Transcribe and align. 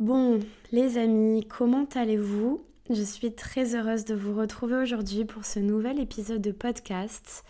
Bon, 0.00 0.40
les 0.72 0.96
amis, 0.96 1.44
comment 1.46 1.84
allez-vous? 1.94 2.64
Je 2.88 3.02
suis 3.02 3.34
très 3.34 3.74
heureuse 3.74 4.06
de 4.06 4.14
vous 4.14 4.34
retrouver 4.34 4.76
aujourd'hui 4.76 5.26
pour 5.26 5.44
ce 5.44 5.58
nouvel 5.58 6.00
épisode 6.00 6.40
de 6.40 6.52
podcast. 6.52 7.44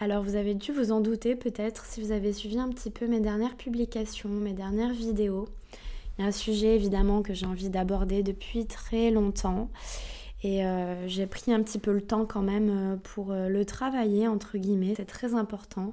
Alors 0.00 0.22
vous 0.22 0.36
avez 0.36 0.54
dû 0.54 0.72
vous 0.72 0.90
en 0.90 1.02
douter 1.02 1.36
peut-être 1.36 1.84
si 1.84 2.00
vous 2.00 2.10
avez 2.10 2.32
suivi 2.32 2.58
un 2.58 2.70
petit 2.70 2.88
peu 2.88 3.06
mes 3.06 3.20
dernières 3.20 3.58
publications, 3.58 4.30
mes 4.30 4.54
dernières 4.54 4.94
vidéos. 4.94 5.48
Il 6.16 6.22
y 6.22 6.24
a 6.24 6.28
un 6.28 6.32
sujet 6.32 6.74
évidemment 6.74 7.20
que 7.20 7.34
j'ai 7.34 7.44
envie 7.44 7.68
d'aborder 7.68 8.22
depuis 8.22 8.64
très 8.64 9.10
longtemps 9.10 9.68
et 10.42 10.64
euh, 10.64 11.06
j'ai 11.08 11.26
pris 11.26 11.52
un 11.52 11.62
petit 11.62 11.78
peu 11.78 11.92
le 11.92 12.00
temps 12.00 12.24
quand 12.24 12.40
même 12.40 12.70
euh, 12.70 12.96
pour 12.96 13.32
euh, 13.32 13.50
le 13.50 13.66
travailler 13.66 14.28
entre 14.28 14.56
guillemets. 14.56 14.94
C'est 14.96 15.04
très 15.04 15.34
important 15.34 15.92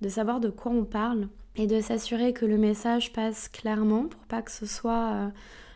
de 0.00 0.08
savoir 0.08 0.40
de 0.40 0.48
quoi 0.48 0.72
on 0.72 0.84
parle 0.84 1.28
et 1.58 1.66
de 1.66 1.80
s'assurer 1.80 2.32
que 2.32 2.46
le 2.46 2.56
message 2.56 3.12
passe 3.12 3.48
clairement 3.48 4.04
pour 4.04 4.20
pas 4.22 4.42
que 4.42 4.50
ce 4.50 4.66
soit 4.66 5.30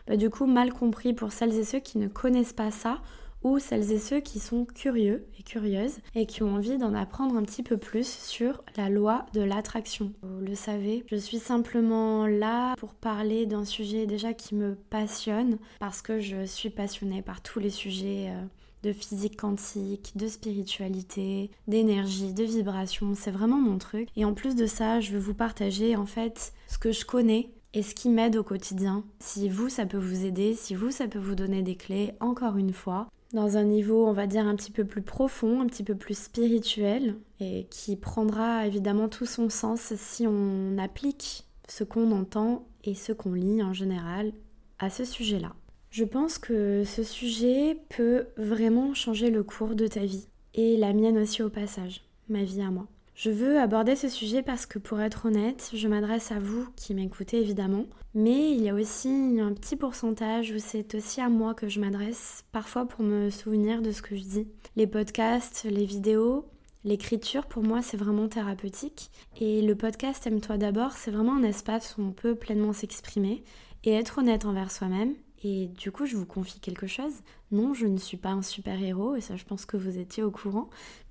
bah, 0.07 0.17
du 0.17 0.29
coup 0.29 0.45
mal 0.45 0.73
compris 0.73 1.13
pour 1.13 1.31
celles 1.31 1.53
et 1.53 1.63
ceux 1.63 1.79
qui 1.79 1.97
ne 1.97 2.07
connaissent 2.07 2.53
pas 2.53 2.71
ça 2.71 3.01
ou 3.43 3.59
celles 3.59 3.91
et 3.91 3.99
ceux 3.99 4.19
qui 4.19 4.39
sont 4.39 4.65
curieux 4.65 5.27
et 5.37 5.43
curieuses 5.43 5.99
et 6.15 6.25
qui 6.25 6.43
ont 6.43 6.55
envie 6.55 6.77
d'en 6.77 6.93
apprendre 6.93 7.35
un 7.35 7.43
petit 7.43 7.63
peu 7.63 7.77
plus 7.77 8.07
sur 8.07 8.63
la 8.77 8.89
loi 8.89 9.25
de 9.33 9.41
l'attraction. 9.41 10.13
Vous 10.21 10.45
le 10.45 10.55
savez, 10.55 11.03
je 11.11 11.15
suis 11.15 11.39
simplement 11.39 12.25
là 12.25 12.75
pour 12.77 12.93
parler 12.93 13.45
d'un 13.45 13.65
sujet 13.65 14.05
déjà 14.05 14.33
qui 14.33 14.55
me 14.55 14.75
passionne 14.75 15.57
parce 15.79 16.01
que 16.01 16.19
je 16.19 16.45
suis 16.45 16.69
passionnée 16.69 17.21
par 17.21 17.41
tous 17.41 17.59
les 17.59 17.69
sujets 17.69 18.29
euh, 18.29 18.45
de 18.83 18.93
physique 18.93 19.37
quantique, 19.37 20.11
de 20.15 20.27
spiritualité, 20.27 21.49
d'énergie, 21.67 22.33
de 22.33 22.43
vibration, 22.43 23.13
c'est 23.15 23.31
vraiment 23.31 23.59
mon 23.59 23.77
truc. 23.77 24.09
Et 24.15 24.25
en 24.25 24.33
plus 24.33 24.55
de 24.55 24.65
ça, 24.65 24.99
je 24.99 25.11
veux 25.11 25.19
vous 25.19 25.33
partager 25.33 25.95
en 25.95 26.05
fait 26.05 26.53
ce 26.67 26.77
que 26.77 26.91
je 26.91 27.05
connais 27.05 27.49
et 27.73 27.81
ce 27.81 27.95
qui 27.95 28.09
m'aide 28.09 28.35
au 28.35 28.43
quotidien. 28.43 29.03
Si 29.19 29.49
vous, 29.49 29.69
ça 29.69 29.85
peut 29.85 29.97
vous 29.97 30.25
aider, 30.25 30.53
si 30.53 30.75
vous, 30.75 30.91
ça 30.91 31.07
peut 31.07 31.19
vous 31.19 31.35
donner 31.35 31.61
des 31.61 31.75
clés, 31.75 32.11
encore 32.19 32.57
une 32.57 32.73
fois, 32.73 33.07
dans 33.33 33.57
un 33.57 33.63
niveau, 33.63 34.05
on 34.05 34.13
va 34.13 34.27
dire, 34.27 34.45
un 34.45 34.55
petit 34.55 34.71
peu 34.71 34.85
plus 34.85 35.01
profond, 35.01 35.61
un 35.61 35.65
petit 35.65 35.83
peu 35.83 35.95
plus 35.95 36.17
spirituel, 36.17 37.15
et 37.39 37.65
qui 37.71 37.95
prendra 37.95 38.67
évidemment 38.67 39.09
tout 39.09 39.25
son 39.25 39.49
sens 39.49 39.93
si 39.95 40.27
on 40.27 40.77
applique 40.77 41.47
ce 41.67 41.83
qu'on 41.83 42.11
entend 42.11 42.67
et 42.83 42.93
ce 42.93 43.11
qu'on 43.11 43.33
lit 43.33 43.63
en 43.63 43.73
général 43.73 44.33
à 44.77 44.89
ce 44.89 45.03
sujet-là. 45.03 45.55
Je 45.93 46.05
pense 46.05 46.39
que 46.39 46.83
ce 46.85 47.03
sujet 47.03 47.77
peut 47.95 48.25
vraiment 48.35 48.95
changer 48.95 49.29
le 49.29 49.43
cours 49.43 49.75
de 49.75 49.85
ta 49.85 49.99
vie, 49.99 50.27
et 50.55 50.75
la 50.75 50.91
mienne 50.91 51.19
aussi 51.19 51.43
au 51.43 51.51
passage, 51.51 52.01
ma 52.29 52.43
vie 52.43 52.63
à 52.63 52.71
moi. 52.71 52.87
Je 53.13 53.29
veux 53.29 53.59
aborder 53.59 53.95
ce 53.95 54.09
sujet 54.09 54.41
parce 54.41 54.65
que 54.65 54.79
pour 54.79 54.99
être 55.01 55.27
honnête, 55.27 55.69
je 55.71 55.87
m'adresse 55.87 56.31
à 56.31 56.39
vous 56.39 56.67
qui 56.75 56.95
m'écoutez 56.95 57.39
évidemment, 57.41 57.85
mais 58.15 58.53
il 58.53 58.63
y 58.63 58.69
a 58.69 58.73
aussi 58.73 59.37
un 59.39 59.53
petit 59.53 59.75
pourcentage 59.75 60.49
où 60.49 60.57
c'est 60.57 60.95
aussi 60.95 61.21
à 61.21 61.29
moi 61.29 61.53
que 61.53 61.69
je 61.69 61.79
m'adresse, 61.79 62.43
parfois 62.51 62.87
pour 62.87 63.05
me 63.05 63.29
souvenir 63.29 63.83
de 63.83 63.91
ce 63.91 64.01
que 64.01 64.15
je 64.15 64.23
dis. 64.23 64.47
Les 64.75 64.87
podcasts, 64.87 65.67
les 65.69 65.85
vidéos, 65.85 66.47
l'écriture 66.83 67.45
pour 67.45 67.61
moi 67.61 67.83
c'est 67.83 67.97
vraiment 67.97 68.27
thérapeutique 68.27 69.11
et 69.39 69.61
le 69.61 69.75
podcast 69.75 70.25
Aime-toi 70.25 70.57
d'abord, 70.57 70.93
c'est 70.93 71.11
vraiment 71.11 71.35
un 71.35 71.43
espace 71.43 71.99
où 71.99 72.01
on 72.01 72.13
peut 72.13 72.33
pleinement 72.33 72.73
s'exprimer 72.73 73.43
et 73.83 73.93
être 73.93 74.17
honnête 74.17 74.45
envers 74.45 74.71
soi-même 74.71 75.13
et 75.43 75.67
du 75.67 75.91
coup, 75.91 76.05
je 76.05 76.15
vous 76.15 76.25
confie 76.25 76.59
quelque 76.59 76.87
chose. 76.87 77.13
Non, 77.51 77.73
je 77.73 77.85
ne 77.85 77.97
suis 77.97 78.17
pas 78.17 78.29
un 78.29 78.41
super-héros, 78.41 79.15
et 79.15 79.21
ça, 79.21 79.35
je 79.35 79.43
pense 79.43 79.65
que 79.65 79.77
vous 79.77 79.97
étiez 79.97 80.23
au 80.23 80.31
courant. 80.31 80.69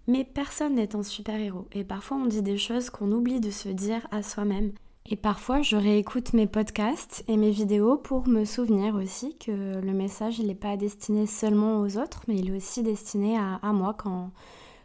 Mais 0.09 0.25
personne 0.25 0.75
n'est 0.75 0.97
un 0.97 1.03
super-héros. 1.03 1.67
Et 1.73 1.85
parfois, 1.85 2.17
on 2.17 2.27
dit 2.27 2.43
des 2.43 2.59
choses 2.59 2.91
qu'on 2.91 3.13
oublie 3.13 3.41
de 3.41 3.51
se 3.51 3.69
dire 3.69 4.07
à 4.11 4.23
soi-même. 4.23 4.73
Et 5.07 5.17
parfois, 5.17 5.63
je 5.63 5.77
réécoute 5.77 6.33
mes 6.33 6.47
podcasts 6.47 7.25
et 7.29 7.37
mes 7.37 7.51
vidéos 7.51 7.99
pour 7.99 8.29
me 8.29 8.45
souvenir 8.45 8.95
aussi 8.95 9.37
que 9.37 9.81
le 9.81 9.93
message, 9.93 10.39
il 10.39 10.47
n'est 10.47 10.55
pas 10.55 10.77
destiné 10.77 11.27
seulement 11.27 11.81
aux 11.81 11.99
autres, 11.99 12.23
mais 12.29 12.37
il 12.37 12.51
est 12.51 12.57
aussi 12.57 12.83
destiné 12.83 13.37
à, 13.37 13.57
à 13.57 13.73
moi 13.73 13.95
quand, 13.99 14.31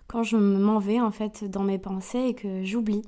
quand 0.07 0.23
je 0.23 0.37
m'en 0.37 0.79
vais 0.79 0.99
en 0.99 1.11
fait 1.11 1.43
dans 1.45 1.63
mes 1.63 1.77
pensées 1.77 2.29
et 2.29 2.33
que 2.33 2.63
j'oublie. 2.63 3.03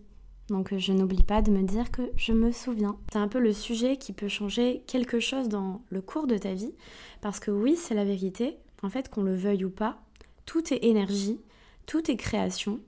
Donc 0.49 0.75
je 0.75 0.93
n'oublie 0.93 1.23
pas 1.23 1.41
de 1.41 1.51
me 1.51 1.63
dire 1.63 1.91
que 1.91 2.11
je 2.15 2.33
me 2.33 2.51
souviens. 2.51 2.97
C'est 3.11 3.19
un 3.19 3.27
peu 3.27 3.39
le 3.39 3.53
sujet 3.53 3.97
qui 3.97 4.13
peut 4.13 4.27
changer 4.27 4.83
quelque 4.87 5.19
chose 5.19 5.49
dans 5.49 5.81
le 5.89 6.01
cours 6.01 6.27
de 6.27 6.37
ta 6.37 6.53
vie. 6.53 6.73
Parce 7.21 7.39
que 7.39 7.51
oui, 7.51 7.75
c'est 7.75 7.95
la 7.95 8.05
vérité. 8.05 8.57
En 8.81 8.89
fait, 8.89 9.09
qu'on 9.09 9.23
le 9.23 9.35
veuille 9.35 9.65
ou 9.65 9.69
pas, 9.69 9.99
tout 10.45 10.73
est 10.73 10.83
énergie, 10.85 11.39
tout 11.85 12.09
est 12.09 12.15
création. 12.15 12.79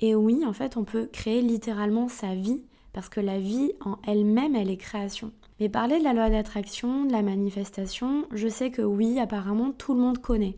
Et 0.00 0.14
oui, 0.14 0.44
en 0.44 0.52
fait, 0.52 0.76
on 0.76 0.84
peut 0.84 1.08
créer 1.12 1.40
littéralement 1.40 2.08
sa 2.08 2.34
vie, 2.34 2.64
parce 2.92 3.08
que 3.08 3.20
la 3.20 3.38
vie 3.38 3.72
en 3.80 3.98
elle-même, 4.06 4.56
elle 4.56 4.70
est 4.70 4.76
création. 4.76 5.32
Mais 5.60 5.68
parler 5.68 5.98
de 5.98 6.04
la 6.04 6.14
loi 6.14 6.30
d'attraction, 6.30 7.04
de 7.04 7.12
la 7.12 7.22
manifestation, 7.22 8.26
je 8.32 8.48
sais 8.48 8.70
que 8.70 8.82
oui, 8.82 9.20
apparemment, 9.20 9.72
tout 9.72 9.94
le 9.94 10.00
monde 10.00 10.18
connaît. 10.18 10.56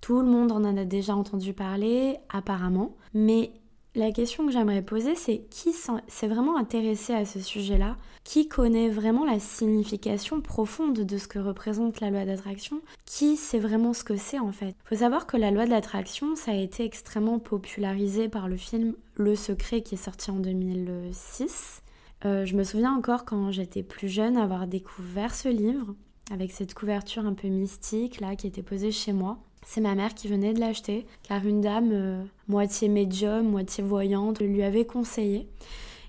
Tout 0.00 0.20
le 0.20 0.26
monde 0.28 0.52
en 0.52 0.64
a 0.64 0.84
déjà 0.84 1.16
entendu 1.16 1.52
parler, 1.52 2.16
apparemment. 2.30 2.96
Mais 3.12 3.50
la 3.98 4.12
question 4.12 4.46
que 4.46 4.52
j'aimerais 4.52 4.82
poser, 4.82 5.14
c'est 5.14 5.42
qui 5.50 5.72
s'est 5.72 6.28
vraiment 6.28 6.56
intéressé 6.56 7.12
à 7.12 7.24
ce 7.24 7.40
sujet-là? 7.40 7.96
Qui 8.24 8.48
connaît 8.48 8.88
vraiment 8.88 9.24
la 9.24 9.40
signification 9.40 10.40
profonde 10.40 11.00
de 11.00 11.18
ce 11.18 11.28
que 11.28 11.38
représente 11.38 12.00
la 12.00 12.10
loi 12.10 12.24
d'attraction? 12.24 12.80
Qui 13.06 13.36
sait 13.36 13.58
vraiment 13.58 13.92
ce 13.92 14.04
que 14.04 14.16
c'est 14.16 14.38
en 14.38 14.52
fait? 14.52 14.74
Il 14.84 14.88
faut 14.88 15.02
savoir 15.02 15.26
que 15.26 15.36
la 15.36 15.50
loi 15.50 15.64
de 15.64 15.70
l'attraction, 15.70 16.36
ça 16.36 16.52
a 16.52 16.54
été 16.54 16.84
extrêmement 16.84 17.38
popularisé 17.38 18.28
par 18.28 18.48
le 18.48 18.56
film 18.56 18.94
Le 19.16 19.34
Secret 19.34 19.82
qui 19.82 19.96
est 19.96 20.04
sorti 20.04 20.30
en 20.30 20.38
2006. 20.38 21.82
Euh, 22.24 22.44
je 22.44 22.54
me 22.54 22.64
souviens 22.64 22.94
encore 22.94 23.24
quand 23.24 23.50
j'étais 23.50 23.82
plus 23.82 24.08
jeune 24.08 24.36
avoir 24.36 24.66
découvert 24.66 25.34
ce 25.34 25.48
livre 25.48 25.94
avec 26.30 26.52
cette 26.52 26.74
couverture 26.74 27.26
un 27.26 27.34
peu 27.34 27.48
mystique 27.48 28.20
là 28.20 28.36
qui 28.36 28.46
était 28.46 28.62
posée 28.62 28.92
chez 28.92 29.12
moi. 29.12 29.38
C'est 29.64 29.80
ma 29.80 29.94
mère 29.94 30.14
qui 30.14 30.28
venait 30.28 30.54
de 30.54 30.60
l'acheter, 30.60 31.06
car 31.22 31.46
une 31.46 31.60
dame, 31.60 31.90
euh, 31.92 32.24
moitié 32.48 32.88
médium, 32.88 33.48
moitié 33.48 33.84
voyante, 33.84 34.40
lui 34.40 34.62
avait 34.62 34.86
conseillé. 34.86 35.48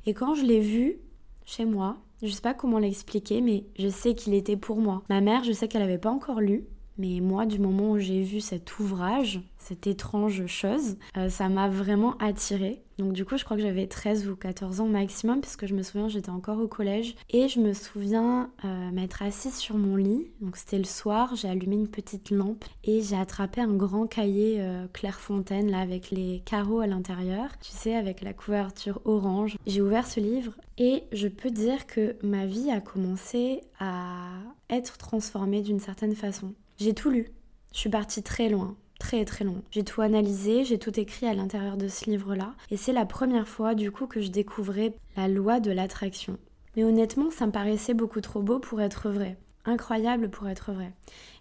Et 0.06 0.14
quand 0.14 0.34
je 0.34 0.46
l'ai 0.46 0.62
vu 0.62 0.98
chez 1.46 1.66
moi, 1.66 1.98
je 2.22 2.30
sais 2.30 2.42
pas 2.42 2.54
comment 2.54 2.80
l'expliquer, 2.80 3.42
mais 3.42 3.66
je 3.78 3.88
sais 3.88 4.14
qu'il 4.16 4.34
était 4.34 4.58
pour 4.58 4.78
moi. 4.78 5.04
Ma 5.10 5.22
mère, 5.22 5.44
je 5.44 5.52
sais 5.52 5.68
qu'elle 5.68 5.82
n'avait 5.82 5.98
pas 5.98 6.12
encore 6.12 6.42
lu, 6.42 6.66
mais 6.98 7.20
moi, 7.22 7.46
du 7.46 7.60
moment 7.60 7.92
où 7.92 8.00
j'ai 8.00 8.22
vu 8.22 8.42
cet 8.42 8.80
ouvrage, 8.80 9.42
cette 9.60 9.88
étrange 9.88 10.48
chose, 10.48 10.98
euh, 11.18 11.30
ça 11.30 11.50
m'a 11.50 11.70
vraiment 11.70 12.18
attirée. 12.18 12.82
Donc 12.98 13.14
du 13.14 13.24
coup, 13.24 13.38
je 13.38 13.46
crois 13.46 13.56
que 13.56 13.64
j'avais 13.64 13.88
13 13.88 14.28
ou 14.28 14.36
14 14.36 14.82
ans 14.82 14.88
maximum, 14.88 15.40
parce 15.40 15.56
que 15.56 15.68
je 15.68 15.76
me 15.76 15.84
souviens, 15.84 16.10
j'étais 16.10 16.32
encore 16.32 16.60
au 16.60 16.68
collège. 16.68 17.16
Et 17.30 17.48
je 17.48 17.60
me 17.60 17.74
souviens 17.74 18.52
euh, 18.66 18.92
m'être 18.92 19.22
assise 19.22 19.56
sur 19.56 19.78
mon 19.78 19.96
lit. 19.96 20.32
Donc 20.42 20.58
c'était 20.58 20.78
le 20.78 20.86
soir, 20.86 21.36
j'ai 21.36 21.48
allumé 21.48 21.76
une 21.76 21.88
petite 21.88 22.32
lampe 22.32 22.66
et 22.84 23.02
j'ai 23.02 23.16
attrapé 23.16 23.62
un 23.62 23.74
grand 23.74 24.08
cahier 24.08 24.58
euh, 24.60 24.88
Clairefontaine, 24.92 25.70
là, 25.70 25.80
avec 25.80 26.12
les 26.12 26.42
carreaux 26.46 26.80
à 26.80 26.88
l'intérieur. 26.88 27.50
Tu 27.62 27.72
sais, 27.72 27.96
avec 27.96 28.22
la 28.22 28.34
couverture 28.34 29.02
orange. 29.06 29.58
J'ai 29.68 29.82
ouvert 29.82 30.08
ce 30.08 30.20
livre 30.20 30.54
et 30.78 31.04
je 31.12 31.28
peux 31.28 31.52
dire 31.52 31.86
que 31.86 32.16
ma 32.24 32.46
vie 32.46 32.72
a 32.72 32.82
commencé 32.82 33.62
à 33.80 34.30
être 34.70 34.98
transformée 34.98 35.62
d'une 35.62 35.80
certaine 35.80 36.16
façon. 36.16 36.54
J'ai 36.78 36.94
tout 36.94 37.10
lu. 37.10 37.32
Je 37.74 37.80
suis 37.80 37.90
partie 37.90 38.24
très 38.24 38.50
loin 38.50 38.76
très 39.00 39.26
très 39.26 39.46
long. 39.46 39.64
J'ai 39.72 39.84
tout 39.84 40.02
analysé, 40.02 40.64
j'ai 40.66 40.78
tout 40.78 41.00
écrit 41.00 41.26
à 41.26 41.34
l'intérieur 41.34 41.78
de 41.78 41.88
ce 41.88 42.10
livre-là, 42.10 42.54
et 42.70 42.78
c'est 42.78 42.94
la 42.94 43.06
première 43.06 43.48
fois 43.48 43.74
du 43.74 43.92
coup 43.92 44.06
que 44.06 44.22
je 44.22 44.30
découvrais 44.30 44.94
la 45.18 45.28
loi 45.28 45.60
de 45.60 45.72
l'attraction. 45.72 46.38
Mais 46.76 46.84
honnêtement, 46.84 47.32
ça 47.32 47.48
me 47.48 47.52
paraissait 47.52 47.94
beaucoup 47.96 48.22
trop 48.22 48.42
beau 48.42 48.60
pour 48.60 48.82
être 48.82 49.10
vrai. 49.10 49.38
Incroyable 49.66 50.30
pour 50.30 50.48
être 50.48 50.72
vrai. 50.72 50.94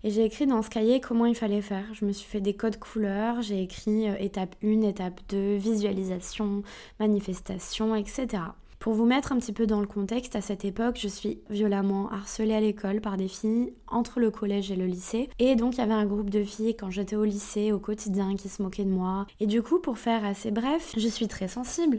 Et 0.02 0.10
j'ai 0.10 0.24
écrit 0.24 0.46
dans 0.46 0.62
ce 0.62 0.70
cahier 0.70 1.00
comment 1.00 1.26
il 1.26 1.34
fallait 1.34 1.62
faire. 1.62 1.84
Je 1.92 2.04
me 2.04 2.12
suis 2.12 2.28
fait 2.28 2.40
des 2.40 2.54
codes 2.54 2.78
couleurs, 2.78 3.42
j'ai 3.42 3.62
écrit 3.62 4.08
euh, 4.08 4.16
étape 4.18 4.56
1, 4.62 4.82
étape 4.82 5.20
2, 5.28 5.56
visualisation, 5.56 6.62
manifestation, 6.98 7.94
etc. 7.94 8.42
Pour 8.78 8.92
vous 8.92 9.06
mettre 9.06 9.32
un 9.32 9.38
petit 9.38 9.52
peu 9.52 9.66
dans 9.66 9.80
le 9.80 9.88
contexte, 9.88 10.36
à 10.36 10.40
cette 10.40 10.64
époque, 10.64 10.98
je 11.00 11.08
suis 11.08 11.40
violemment 11.50 12.08
harcelée 12.12 12.54
à 12.54 12.60
l'école 12.60 13.00
par 13.00 13.16
des 13.16 13.26
filles 13.26 13.72
entre 13.88 14.20
le 14.20 14.30
collège 14.30 14.70
et 14.70 14.76
le 14.76 14.86
lycée. 14.86 15.28
Et 15.40 15.56
donc, 15.56 15.74
il 15.74 15.78
y 15.78 15.82
avait 15.82 15.94
un 15.94 16.06
groupe 16.06 16.30
de 16.30 16.44
filles 16.44 16.76
quand 16.76 16.88
j'étais 16.88 17.16
au 17.16 17.24
lycée, 17.24 17.72
au 17.72 17.80
quotidien, 17.80 18.36
qui 18.36 18.48
se 18.48 18.62
moquaient 18.62 18.84
de 18.84 18.90
moi. 18.90 19.26
Et 19.40 19.46
du 19.46 19.62
coup, 19.62 19.80
pour 19.80 19.98
faire 19.98 20.24
assez 20.24 20.52
bref, 20.52 20.94
je 20.96 21.08
suis 21.08 21.26
très 21.26 21.48
sensible, 21.48 21.98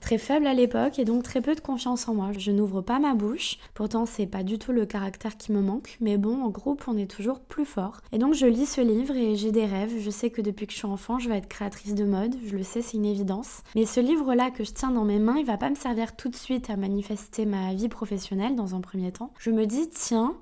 très 0.00 0.18
faible 0.18 0.46
à 0.46 0.52
l'époque 0.52 0.98
et 0.98 1.06
donc 1.06 1.22
très 1.22 1.40
peu 1.40 1.54
de 1.54 1.60
confiance 1.60 2.08
en 2.08 2.14
moi. 2.14 2.32
Je 2.36 2.50
n'ouvre 2.50 2.82
pas 2.82 2.98
ma 2.98 3.14
bouche. 3.14 3.56
Pourtant, 3.72 4.04
c'est 4.04 4.26
pas 4.26 4.42
du 4.42 4.58
tout 4.58 4.72
le 4.72 4.84
caractère 4.84 5.38
qui 5.38 5.52
me 5.52 5.62
manque. 5.62 5.96
Mais 6.02 6.18
bon, 6.18 6.42
en 6.42 6.50
groupe, 6.50 6.84
on 6.88 6.98
est 6.98 7.10
toujours 7.10 7.40
plus 7.40 7.64
fort. 7.64 8.02
Et 8.12 8.18
donc, 8.18 8.34
je 8.34 8.46
lis 8.46 8.66
ce 8.66 8.82
livre 8.82 9.16
et 9.16 9.34
j'ai 9.34 9.50
des 9.50 9.64
rêves. 9.64 9.94
Je 9.98 10.10
sais 10.10 10.28
que 10.28 10.42
depuis 10.42 10.66
que 10.66 10.72
je 10.72 10.78
suis 10.78 10.86
enfant, 10.86 11.18
je 11.18 11.30
vais 11.30 11.38
être 11.38 11.48
créatrice 11.48 11.94
de 11.94 12.04
mode. 12.04 12.34
Je 12.44 12.54
le 12.54 12.64
sais, 12.64 12.82
c'est 12.82 12.98
une 12.98 13.06
évidence. 13.06 13.62
Mais 13.74 13.86
ce 13.86 14.00
livre-là 14.00 14.50
que 14.50 14.62
je 14.62 14.72
tiens 14.72 14.90
dans 14.90 15.04
mes 15.04 15.18
mains, 15.18 15.38
il 15.38 15.46
va 15.46 15.56
pas 15.56 15.70
me 15.70 15.74
servir 15.74 16.14
tout 16.18 16.28
de 16.28 16.36
suite 16.36 16.68
à 16.68 16.76
manifester 16.76 17.46
ma 17.46 17.72
vie 17.72 17.88
professionnelle 17.88 18.56
dans 18.56 18.74
un 18.74 18.82
premier 18.82 19.12
temps, 19.12 19.32
je 19.38 19.50
me 19.50 19.64
dis 19.64 19.88
tiens, 19.88 20.36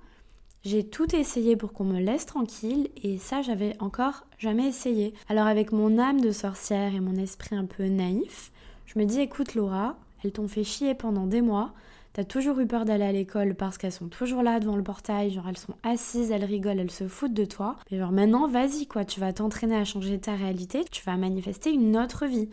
j'ai 0.64 0.82
tout 0.82 1.14
essayé 1.14 1.55
pour 1.55 1.73
qu'on 1.73 1.84
me 1.84 2.00
laisse 2.00 2.26
tranquille 2.26 2.88
et 3.05 3.19
ça 3.19 3.43
j'avais 3.43 3.76
encore 3.78 4.26
jamais 4.38 4.67
essayé. 4.67 5.14
Alors 5.28 5.46
avec 5.46 5.70
mon 5.70 5.99
âme 5.99 6.20
de 6.20 6.32
sorcière 6.32 6.94
et 6.94 7.00
mon 7.00 7.14
esprit 7.14 7.55
un 7.55 7.67
peu 7.67 7.84
naïf, 7.84 8.50
je 8.87 8.99
me 8.99 9.05
dis 9.05 9.20
écoute 9.20 9.55
Laura, 9.55 9.96
elles 10.25 10.32
t'ont 10.32 10.49
fait 10.49 10.64
chier 10.64 10.94
pendant 10.94 11.26
des 11.26 11.43
mois, 11.43 11.73
T'as 12.17 12.25
toujours 12.25 12.58
eu 12.61 12.67
peur 12.67 12.87
d'aller 12.87 13.05
à 13.05 13.12
l'école 13.12 13.55
parce 13.55 13.76
qu'elles 13.76 13.93
sont 13.93 14.08
toujours 14.08 14.43
là 14.43 14.58
devant 14.58 14.76
le 14.76 14.82
portail, 14.82 15.31
genre 15.31 15.46
elles 15.50 15.58
sont 15.58 15.75
assises, 15.82 16.31
elles 16.31 16.46
rigolent, 16.46 16.81
elles 16.81 16.90
se 16.90 17.08
foutent 17.08 17.34
de 17.34 17.44
toi. 17.44 17.76
Mais 17.90 17.99
genre 17.99 18.11
maintenant, 18.11 18.49
vas-y 18.49 18.87
quoi, 18.87 19.05
tu 19.05 19.20
vas 19.20 19.34
t'entraîner 19.34 19.76
à 19.76 19.84
changer 19.84 20.19
ta 20.19 20.34
réalité, 20.34 20.87
tu 20.90 21.05
vas 21.05 21.19
manifester 21.19 21.75
une 21.75 21.94
autre 21.94 22.25
vie. 22.25 22.49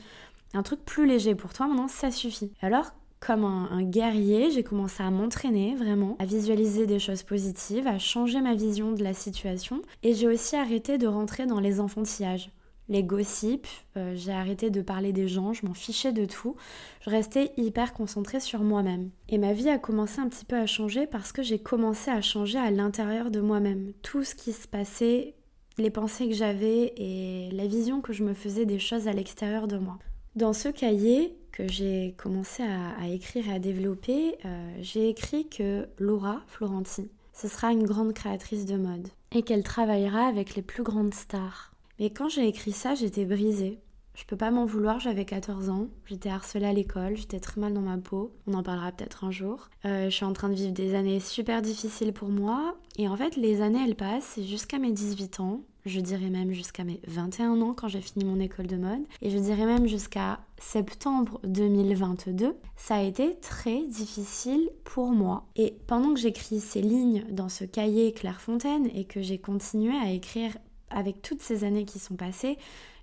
Un 0.54 0.64
truc 0.64 0.84
plus 0.84 1.08
léger 1.08 1.34
pour 1.34 1.54
toi, 1.54 1.68
maintenant 1.68 1.88
ça 1.88 2.12
suffit. 2.12 2.52
Alors 2.62 2.92
comme 3.26 3.46
un, 3.46 3.84
guerrier, 3.84 4.52
j'ai 4.52 4.64
commencé 4.64 5.02
à 5.02 5.10
m'entraîner 5.10 5.76
vraiment, 5.76 6.18
à 6.20 6.26
visualiser 6.26 6.86
des 6.86 7.00
choses 7.00 7.24
positives, 7.24 7.88
à 7.88 7.98
changer 7.98 8.42
ma 8.42 8.54
vision 8.54 8.92
de 8.92 9.04
la 9.04 9.14
situation. 9.14 9.82
Et 10.04 10.14
j'ai 10.14 10.28
aussi 10.28 10.56
arrêté 10.56 10.98
de 10.98 11.08
rentrer 11.08 11.46
dans 11.46 11.60
les 11.60 11.80
enfantillages 11.80 12.50
les 12.90 13.04
gossips, 13.04 13.68
euh, 13.96 14.14
j'ai 14.16 14.32
arrêté 14.32 14.70
de 14.70 14.82
parler 14.82 15.14
des 15.14 15.28
gens, 15.28 15.54
je 15.54 15.66
m'en 15.66 15.74
fichais 15.74 16.12
de 16.12 16.26
tout. 16.26 16.56
Je 17.02 17.10
restais 17.10 17.54
hyper 17.58 17.94
concentrée 17.94 18.40
sur 18.40 18.62
moi-même. 18.62 19.10
Et 19.30 19.38
ma 19.38 19.54
vie 19.54 19.70
a 19.70 19.78
commencé 19.78 20.20
un 20.20 20.28
petit 20.28 20.46
peu 20.46 20.58
à 20.58 20.66
changer 20.66 21.08
parce 21.08 21.32
que 21.32 21.44
j'ai 21.44 21.60
commencé 21.60 22.12
à 22.12 22.22
changer 22.22 22.60
à 22.60 22.72
l'intérieur 22.72 23.32
de 23.32 23.40
moi-même. 23.40 23.94
Tout 24.02 24.24
ce 24.24 24.36
qui 24.36 24.52
se 24.52 24.68
passait, 24.68 25.34
les 25.78 25.90
pensées 25.90 26.28
que 26.28 26.36
j'avais 26.36 26.94
et 26.98 27.50
la 27.52 27.68
vision 27.68 28.02
que 28.02 28.14
je 28.14 28.24
me 28.24 28.34
faisais 28.34 28.66
des 28.66 28.80
choses 28.80 29.08
à 29.08 29.14
l'extérieur 29.14 29.68
de 29.68 29.78
moi. 29.78 29.98
Dans 30.36 30.54
ce 30.54 30.68
cahier, 30.68 31.38
que 31.54 31.68
j'ai 31.68 32.16
commencé 32.18 32.64
à, 32.64 33.08
écrire 33.08 33.48
et 33.48 33.54
à 33.54 33.60
développer, 33.60 34.36
euh, 34.44 34.76
j'ai 34.82 35.08
écrit 35.08 35.48
que 35.48 35.88
Laura 36.00 36.42
Florenti, 36.48 37.10
ce 37.32 37.48
sera 37.48 37.72
une 37.72 37.86
grande 37.86 38.14
créatrice 38.14 38.66
de 38.66 38.76
mode 38.76 39.08
et 39.32 39.44
qu'elle 39.44 39.64
travaillera 39.64 40.26
avec 40.26 40.56
les 40.56 40.62
plus 40.62 40.84
grandes 40.84 41.14
stars. 41.14 41.72
Mais 42.00 42.10
quand 42.10 42.28
j'ai 42.28 42.48
écrit 42.48 42.72
ça, 42.72 42.96
j'étais 42.96 43.26
brisée. 43.26 43.80
Je 44.16 44.26
peux 44.26 44.36
pas 44.36 44.52
m'en 44.52 44.66
vouloir, 44.66 45.00
j'avais 45.00 45.26
14 45.26 45.70
ans, 45.70 45.88
j'étais 46.06 46.30
harcelée 46.30 46.68
à 46.68 46.74
l'école, 46.74 47.18
j'étais 47.18 47.40
très 47.40 47.60
mal 47.60 47.74
dans 47.74 47.82
ma 47.82 47.98
peau, 47.98 48.32
on 48.46 48.54
en 48.54 48.62
parlera 48.62 48.92
peut-être 48.92 49.24
un 49.24 49.32
jour. 49.32 49.70
Euh, 49.86 50.06
je 50.06 50.16
suis 50.16 50.26
en 50.26 50.34
train 50.34 50.50
de 50.50 50.54
vivre 50.54 50.72
des 50.72 50.94
années 50.94 51.20
super 51.20 51.64
difficiles 51.64 52.14
pour 52.14 52.30
moi, 52.30 52.76
et 52.98 53.08
en 53.08 53.18
fait 53.18 53.36
les 53.36 53.62
années 53.62 53.84
elles 53.84 53.96
passent, 53.96 54.40
jusqu'à 54.40 54.78
mes 54.78 54.92
18 54.92 55.40
ans, 55.40 55.62
je 55.86 56.00
dirais 56.00 56.30
même 56.30 56.52
jusqu'à 56.52 56.84
mes 56.84 57.00
21 57.08 57.62
ans 57.62 57.74
quand 57.74 57.88
j'ai 57.88 58.02
fini 58.02 58.26
mon 58.26 58.40
école 58.40 58.68
de 58.68 58.78
mode, 58.78 59.04
et 59.22 59.30
je 59.30 59.38
dirais 59.38 59.66
même 59.66 59.88
jusqu'à 59.88 60.40
septembre 60.58 61.40
2022, 61.44 62.56
ça 62.76 62.96
a 62.96 63.02
été 63.02 63.36
très 63.40 63.86
difficile 63.88 64.70
pour 64.84 65.12
moi. 65.12 65.46
Et 65.56 65.78
pendant 65.88 66.14
que 66.14 66.20
j'écris 66.20 66.60
ces 66.60 66.82
lignes 66.82 67.26
dans 67.30 67.50
ce 67.50 67.66
cahier 67.66 68.14
Clairefontaine 68.14 68.90
et 68.94 69.06
que 69.06 69.22
j'ai 69.22 69.38
continué 69.38 69.94
à 69.96 70.12
écrire 70.12 70.58
avec 70.90 71.22
toutes 71.22 71.42
ces 71.42 71.64
années 71.64 71.86
qui 71.86 72.00
sont 72.00 72.16
passées, 72.16 72.58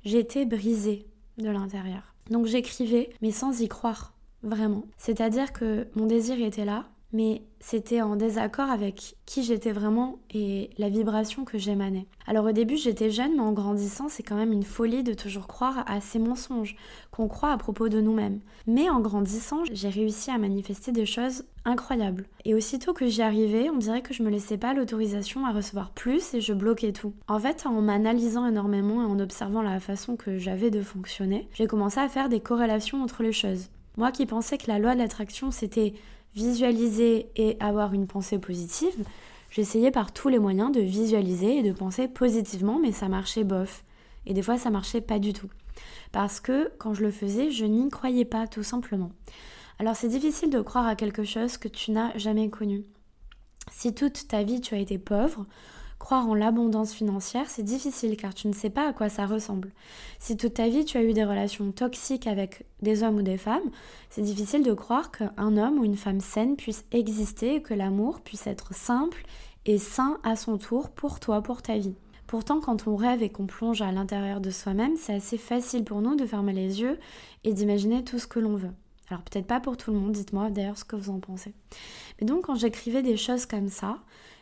j'étais 0.05 0.47
brisée 0.47 1.07
de 1.39 1.51
l'intérieur. 1.51 2.15
Donc 2.31 2.47
j'écrivais, 2.47 3.11
mais 3.23 3.33
sans 3.33 3.61
y 3.61 3.69
croire, 3.69 4.15
vraiment. 4.43 4.85
C'est-à-dire 4.97 5.53
que 5.53 5.89
mon 5.95 6.07
désir 6.07 6.41
était 6.41 6.65
là, 6.65 6.87
mais 7.13 7.43
c'était 7.59 8.01
en 8.01 8.17
désaccord 8.17 8.71
avec 8.71 9.17
qui 9.27 9.43
j'étais 9.43 9.73
vraiment 9.73 10.19
et 10.33 10.71
la 10.79 10.89
vibration 10.89 11.45
que 11.45 11.59
j'émanais. 11.59 12.07
Alors 12.27 12.47
au 12.47 12.53
début 12.53 12.77
j'étais 12.77 13.11
jeune, 13.11 13.35
mais 13.35 13.43
en 13.43 13.53
grandissant 13.53 14.09
c'est 14.09 14.23
quand 14.23 14.37
même 14.37 14.53
une 14.53 14.63
folie 14.63 15.03
de 15.03 15.15
toujours 15.15 15.47
croire 15.47 15.85
à 15.87 16.01
ces 16.01 16.19
mensonges 16.19 16.77
qu'on 17.11 17.29
croit 17.29 17.53
à 17.53 17.59
propos 17.59 17.89
de 17.89 18.01
nous-mêmes. 18.01 18.41
Mais 18.67 18.89
en 18.89 19.01
grandissant 19.01 19.65
j'ai 19.71 19.89
réussi 19.89 20.31
à 20.31 20.39
manifester 20.39 20.93
des 20.93 21.07
choses 21.07 21.45
incroyables. 21.65 22.27
Et 22.45 22.55
aussitôt 22.55 22.95
que 22.95 23.07
j'y 23.07 23.23
arrivais, 23.23 23.69
on 23.71 23.77
dirait 23.77 24.03
que 24.03 24.15
je 24.15 24.23
me 24.23 24.31
laissais 24.31 24.57
pas 24.57 24.73
l'autorisation 24.73 25.45
à 25.45 25.53
recevoir 25.53 25.91
plus 25.91 26.33
et 26.35 26.41
je 26.41 26.55
bloquais 26.55 26.93
tout. 26.93 27.13
En 27.29 27.39
fait, 27.39 27.67
en 27.67 27.83
m'analysant 27.83 28.47
énormément 28.47 29.03
et 29.03 29.05
en 29.05 29.19
observant 29.19 29.61
la 29.61 29.81
façon 29.81 30.17
que 30.17 30.39
j'avais 30.39 30.71
de 30.71 30.83
fonctionner, 30.83 31.49
j'ai 31.53 31.67
commencé 31.67 32.01
à 32.01 32.09
faire 32.09 32.29
des 32.29 32.41
corrélations 32.41 33.03
entre 33.03 33.23
les 33.23 33.33
choses. 33.33 33.69
Moi 33.97 34.13
qui 34.13 34.25
pensais 34.25 34.57
que 34.57 34.69
la 34.69 34.79
loi 34.79 34.95
de 34.95 35.01
l'attraction 35.01 35.51
c'était 35.51 35.95
visualiser 36.35 37.31
et 37.37 37.57
avoir 37.61 37.93
une 37.95 38.07
pensée 38.07 38.39
positive, 38.39 39.05
j'essayais 39.51 39.91
par 39.91 40.13
tous 40.13 40.29
les 40.29 40.39
moyens 40.39 40.73
de 40.73 40.81
visualiser 40.81 41.59
et 41.59 41.63
de 41.63 41.73
penser 41.73 42.09
positivement, 42.09 42.79
mais 42.79 42.93
ça 42.93 43.09
marchait 43.09 43.45
bof. 43.45 43.85
Et 44.27 44.35
des 44.35 44.43
fois, 44.43 44.59
ça 44.59 44.71
marchait 44.71 45.01
pas 45.01 45.19
du 45.19 45.33
tout. 45.33 45.51
Parce 46.13 46.41
que 46.41 46.73
quand 46.79 46.95
je 46.95 47.03
le 47.03 47.11
faisais, 47.11 47.51
je 47.51 47.65
n'y 47.65 47.89
croyais 47.89 48.25
pas, 48.25 48.47
tout 48.47 48.63
simplement. 48.63 49.13
Alors 49.79 49.97
c'est 49.97 50.09
difficile 50.09 50.51
de 50.51 50.61
croire 50.61 50.87
à 50.87 50.95
quelque 50.95 51.25
chose 51.25 51.57
que 51.57 51.69
tu 51.69 51.93
n'as 51.93 52.17
jamais 52.19 52.51
connu. 52.51 52.85
Si 53.73 53.95
toute 53.95 54.29
ta 54.29 54.43
vie 54.43 54.61
tu 54.61 54.75
as 54.75 54.79
été 54.79 54.99
pauvre, 54.99 55.47
Croire 56.01 56.27
en 56.27 56.35
l'abondance 56.35 56.93
financière, 56.93 57.51
c'est 57.51 57.63
difficile 57.63 58.17
car 58.17 58.35
tu 58.35 58.49
ne 58.49 58.55
sais 58.55 58.71
pas 58.71 58.89
à 58.89 58.93
quoi 58.95 59.11
ça 59.11 59.27
ressemble. 59.27 59.71
Si 60.19 60.35
toute 60.35 60.55
ta 60.55 60.67
vie 60.67 60.87
tu 60.87 60.97
as 60.97 61.05
eu 61.05 61.13
des 61.13 61.25
relations 61.25 61.71
toxiques 61.73 62.27
avec 62.27 62.65
des 62.81 63.03
hommes 63.03 63.19
ou 63.19 63.23
des 63.23 63.37
femmes, 63.37 63.71
c'est 64.09 64.23
difficile 64.23 64.65
de 64.65 64.73
croire 64.73 65.13
qu'un 65.13 65.59
homme 65.59 65.79
ou 65.79 65.85
une 65.85 65.99
femme 65.99 66.21
saine 66.21 66.57
puisse 66.57 66.87
exister 66.91 67.57
et 67.57 67.63
que 67.63 67.75
l'amour 67.75 68.23
puisse 68.23 68.47
être 68.47 68.75
simple 68.75 69.23
et 69.67 69.77
sain 69.77 70.19
à 70.25 70.37
son 70.37 70.57
tour 70.57 70.89
pour 70.89 71.21
toi, 71.21 71.43
pour 71.43 71.61
ta 71.61 71.77
vie. 71.77 71.95
Pourtant, 72.27 72.61
quand 72.61 72.89
on 72.89 72.97
rêve 72.97 73.23
et 73.23 73.29
qu'on 73.29 73.47
plonge 73.47 73.83
à 73.83 73.93
l'intérieur 73.93 74.41
de 74.41 74.51
soi-même, 74.51 74.97
c'est 74.97 75.15
assez 75.15 75.37
facile 75.37 75.85
pour 75.85 76.01
nous 76.01 76.17
de 76.17 76.25
fermer 76.25 76.55
les 76.55 76.81
yeux 76.81 76.99
et 77.45 77.53
d'imaginer 77.53 78.05
tout 78.05 78.19
ce 78.19 78.27
que 78.27 78.41
l'on 78.41 78.57
veut. 78.57 78.73
Alors 79.11 79.23
peut-être 79.23 79.47
pas 79.47 79.61
pour 79.61 79.77
tout 79.77 79.93
le 79.93 79.99
monde, 79.99 80.13
dites-moi 80.13 80.51
d'ailleurs 80.51 80.79
ce 80.79 80.85
que 80.85 80.97
vous 80.97 81.11
en 81.11 81.19
pensez. 81.19 81.53
Mais 82.21 82.27
donc 82.27 82.47
quand 82.47 82.55
j'écrivais 82.55 83.03
des 83.03 83.17
choses 83.17 83.45
comme 83.45 83.69
ça, 83.69 83.99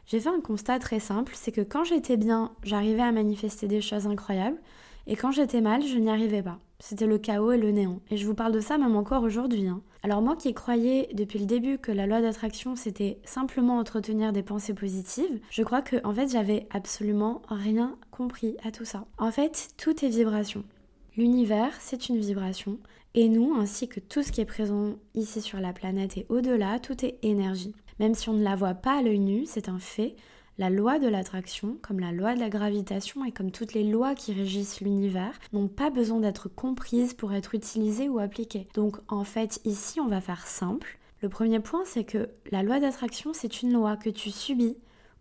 j'ai 0.07 0.21
fait 0.21 0.29
un 0.29 0.41
constat 0.41 0.79
très 0.79 1.01
simple, 1.01 1.33
c'est 1.35 1.53
que 1.53 1.61
quand 1.61 1.85
j'étais 1.85 2.17
bien, 2.17 2.53
j'arrivais 2.63 3.03
à 3.03 3.13
manifester 3.13 3.67
des 3.67 3.81
choses 3.81 4.07
incroyables, 4.07 4.59
et 5.07 5.17
quand 5.17 5.31
j'étais 5.33 5.63
mal, 5.63 5.83
je 5.83 5.97
n'y 5.97 6.11
arrivais 6.11 6.43
pas. 6.43 6.59
C'était 6.81 7.07
le 7.07 7.19
chaos 7.19 7.53
et 7.53 7.59
le 7.59 7.71
néant. 7.71 8.01
Et 8.11 8.19
je 8.19 8.27
vous 8.27 8.35
parle 8.35 8.53
de 8.53 8.61
ça 8.61 8.77
même 8.79 8.95
encore 8.95 9.23
aujourd'hui. 9.23 9.67
Hein. 9.67 9.81
Alors 10.03 10.23
moi 10.23 10.37
qui 10.37 10.53
croyais 10.55 11.09
depuis 11.15 11.39
le 11.39 11.47
début 11.47 11.79
que 11.79 11.91
la 11.91 12.07
loi 12.07 12.21
d'attraction 12.21 12.77
c'était 12.77 13.19
simplement 13.25 13.79
entretenir 13.79 14.33
des 14.33 14.43
pensées 14.43 14.75
positives, 14.75 15.41
je 15.51 15.63
crois 15.63 15.83
que 15.83 15.97
en 16.05 16.15
fait 16.15 16.31
j'avais 16.31 16.69
absolument 16.71 17.43
rien 17.49 17.97
compris 18.11 18.57
à 18.63 18.71
tout 18.71 18.85
ça. 18.85 19.07
En 19.17 19.33
fait, 19.33 19.71
tout 19.77 20.05
est 20.05 20.09
vibration. 20.09 20.63
L'univers, 21.19 21.73
c'est 21.81 22.09
une 22.09 22.21
vibration, 22.21 22.79
et 23.17 23.29
nous, 23.29 23.57
ainsi 23.57 23.89
que 23.89 23.99
tout 23.99 24.23
ce 24.23 24.31
qui 24.31 24.41
est 24.41 24.45
présent 24.45 24.95
ici 25.17 25.43
sur 25.43 25.59
la 25.59 25.73
planète 25.73 26.17
et 26.17 26.27
au-delà, 26.29 26.79
tout 26.79 27.05
est 27.05 27.19
énergie. 27.25 27.75
Même 27.99 28.15
si 28.15 28.29
on 28.29 28.35
ne 28.35 28.45
la 28.45 28.55
voit 28.55 28.75
pas 28.75 29.01
à 29.01 29.03
l'œil 29.03 29.19
nu, 29.19 29.45
c'est 29.45 29.69
un 29.69 29.81
fait. 29.81 30.15
La 30.59 30.71
loi 30.71 31.01
de 31.01 31.09
l'attraction, 31.09 31.77
comme 31.83 31.99
la 31.99 32.13
loi 32.13 32.37
de 32.37 32.39
la 32.39 32.51
gravitation 32.51 33.25
et 33.25 33.33
comme 33.33 33.51
toutes 33.51 33.75
les 33.75 33.83
lois 33.83 34.15
qui 34.15 34.33
régissent 34.33 34.81
l'univers, 34.81 35.37
n'ont 35.53 35.67
pas 35.67 35.91
besoin 35.91 36.21
d'être 36.21 36.49
comprises 36.49 37.15
pour 37.15 37.33
être 37.33 37.57
utilisées 37.57 38.09
ou 38.09 38.21
appliquées. 38.21 38.69
Donc 38.75 38.99
en 39.09 39.25
fait, 39.25 39.61
ici, 39.65 39.99
on 39.99 40.07
va 40.07 40.21
faire 40.21 40.47
simple. 40.47 41.01
Le 41.21 41.29
premier 41.29 41.59
point, 41.59 41.83
c'est 41.85 42.05
que 42.05 42.29
la 42.53 42.63
loi 42.63 42.79
d'attraction, 42.79 43.33
c'est 43.33 43.63
une 43.63 43.73
loi 43.73 43.97
que 43.97 44.11
tu 44.11 44.31
subis 44.31 44.77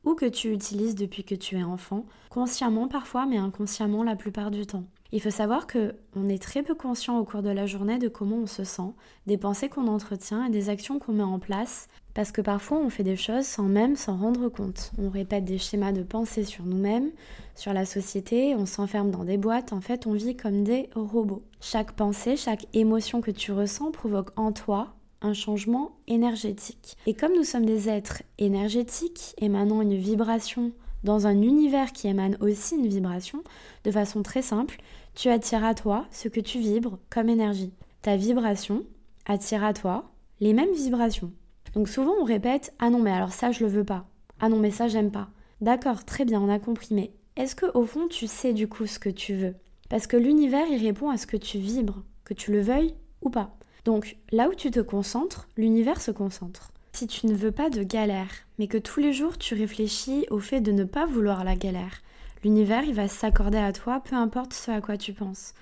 ou 0.07 0.15
que 0.15 0.25
tu 0.25 0.53
utilises 0.53 0.95
depuis 0.95 1.25
que 1.25 1.35
tu 1.35 1.57
es 1.57 1.63
enfant, 1.63 2.05
consciemment 2.29 2.87
parfois, 2.87 3.25
mais 3.25 3.35
inconsciemment 3.35 4.03
la 4.03 4.15
plupart 4.15 4.51
du 4.51 4.65
temps. 4.65 4.85
Il 5.11 5.21
faut 5.21 5.31
savoir 5.31 5.67
que 5.67 5.95
on 6.15 6.29
est 6.29 6.41
très 6.41 6.63
peu 6.63 6.75
conscient 6.75 7.17
au 7.17 7.25
cours 7.25 7.41
de 7.41 7.49
la 7.49 7.65
journée 7.65 7.99
de 7.99 8.07
comment 8.07 8.37
on 8.37 8.47
se 8.47 8.63
sent, 8.63 8.93
des 9.25 9.37
pensées 9.37 9.67
qu'on 9.67 9.87
entretient 9.87 10.45
et 10.45 10.49
des 10.49 10.69
actions 10.69 10.97
qu'on 10.97 11.13
met 11.13 11.23
en 11.23 11.39
place 11.39 11.89
parce 12.13 12.31
que 12.31 12.41
parfois 12.41 12.77
on 12.77 12.89
fait 12.89 13.03
des 13.03 13.17
choses 13.17 13.45
sans 13.45 13.63
même 13.63 13.95
s'en 13.95 14.17
rendre 14.17 14.47
compte. 14.47 14.91
On 14.97 15.09
répète 15.09 15.43
des 15.43 15.57
schémas 15.57 15.91
de 15.91 16.03
pensée 16.03 16.45
sur 16.45 16.65
nous-mêmes, 16.65 17.11
sur 17.53 17.73
la 17.73 17.85
société, 17.85 18.55
on 18.55 18.65
s'enferme 18.65 19.11
dans 19.11 19.25
des 19.25 19.37
boîtes, 19.37 19.73
en 19.73 19.81
fait 19.81 20.07
on 20.07 20.13
vit 20.13 20.37
comme 20.37 20.63
des 20.63 20.89
robots. 20.95 21.43
Chaque 21.59 21.91
pensée, 21.91 22.37
chaque 22.37 22.65
émotion 22.73 23.19
que 23.19 23.31
tu 23.31 23.51
ressens 23.51 23.91
provoque 23.91 24.31
en 24.37 24.53
toi 24.53 24.96
un 25.21 25.33
changement 25.33 25.97
énergétique. 26.07 26.97
Et 27.05 27.13
comme 27.13 27.33
nous 27.35 27.43
sommes 27.43 27.65
des 27.65 27.89
êtres 27.89 28.23
énergétiques, 28.37 29.35
émanant 29.39 29.81
une 29.81 29.95
vibration 29.97 30.71
dans 31.03 31.27
un 31.27 31.41
univers 31.41 31.93
qui 31.93 32.07
émane 32.07 32.37
aussi 32.41 32.75
une 32.75 32.87
vibration, 32.87 33.43
de 33.83 33.91
façon 33.91 34.23
très 34.23 34.41
simple, 34.41 34.77
tu 35.15 35.29
attires 35.29 35.63
à 35.63 35.73
toi 35.73 36.05
ce 36.11 36.27
que 36.27 36.39
tu 36.39 36.59
vibres 36.59 36.99
comme 37.09 37.29
énergie. 37.29 37.73
Ta 38.01 38.17
vibration 38.17 38.83
attire 39.25 39.63
à 39.63 39.73
toi 39.73 40.11
les 40.39 40.53
mêmes 40.53 40.73
vibrations. 40.73 41.31
Donc 41.73 41.89
souvent 41.89 42.13
on 42.19 42.23
répète 42.23 42.73
Ah 42.79 42.89
non, 42.89 42.99
mais 42.99 43.11
alors 43.11 43.33
ça 43.33 43.51
je 43.51 43.63
le 43.63 43.69
veux 43.69 43.83
pas. 43.83 44.05
Ah 44.39 44.49
non, 44.49 44.59
mais 44.59 44.71
ça 44.71 44.87
j'aime 44.87 45.11
pas. 45.11 45.29
D'accord, 45.61 46.05
très 46.05 46.25
bien, 46.25 46.39
on 46.39 46.49
a 46.49 46.59
compris, 46.59 46.93
mais 46.93 47.11
est-ce 47.35 47.55
que 47.55 47.65
au 47.73 47.85
fond 47.85 48.07
tu 48.07 48.27
sais 48.27 48.53
du 48.53 48.67
coup 48.67 48.85
ce 48.85 48.99
que 48.99 49.09
tu 49.09 49.33
veux? 49.35 49.55
Parce 49.89 50.07
que 50.07 50.17
l'univers 50.17 50.67
il 50.69 50.83
répond 50.85 51.09
à 51.09 51.17
ce 51.17 51.27
que 51.27 51.37
tu 51.37 51.57
vibres, 51.57 52.03
que 52.23 52.33
tu 52.33 52.51
le 52.51 52.61
veuilles 52.61 52.95
ou 53.21 53.29
pas. 53.29 53.57
Donc 53.87 54.17
là 54.33 54.49
où 54.49 54.53
tu 54.53 54.69
te 54.69 54.81
concentres, 54.81 55.47
l'univers 55.55 56.01
se 56.01 56.11
concentre. 56.11 56.73
Si 56.91 57.07
tu 57.07 57.25
ne 57.25 57.33
veux 57.33 57.53
pas 57.53 57.69
de 57.69 57.83
galère, 57.83 58.29
mais 58.59 58.67
que 58.67 58.77
tous 58.77 58.99
les 58.99 59.13
jours 59.13 59.37
tu 59.37 59.53
réfléchis 59.53 60.25
au 60.29 60.39
fait 60.39 60.59
de 60.59 60.73
ne 60.73 60.83
pas 60.83 61.05
vouloir 61.05 61.45
la 61.45 61.55
galère, 61.55 62.01
l'univers 62.43 62.83
il 62.83 62.93
va 62.93 63.07
s'accorder 63.07 63.59
à 63.59 63.71
toi 63.71 64.01
peu 64.01 64.17
importe 64.17 64.51
ce 64.51 64.71
à 64.71 64.81
quoi 64.81 64.97
tu 64.97 65.13
penses. 65.13 65.53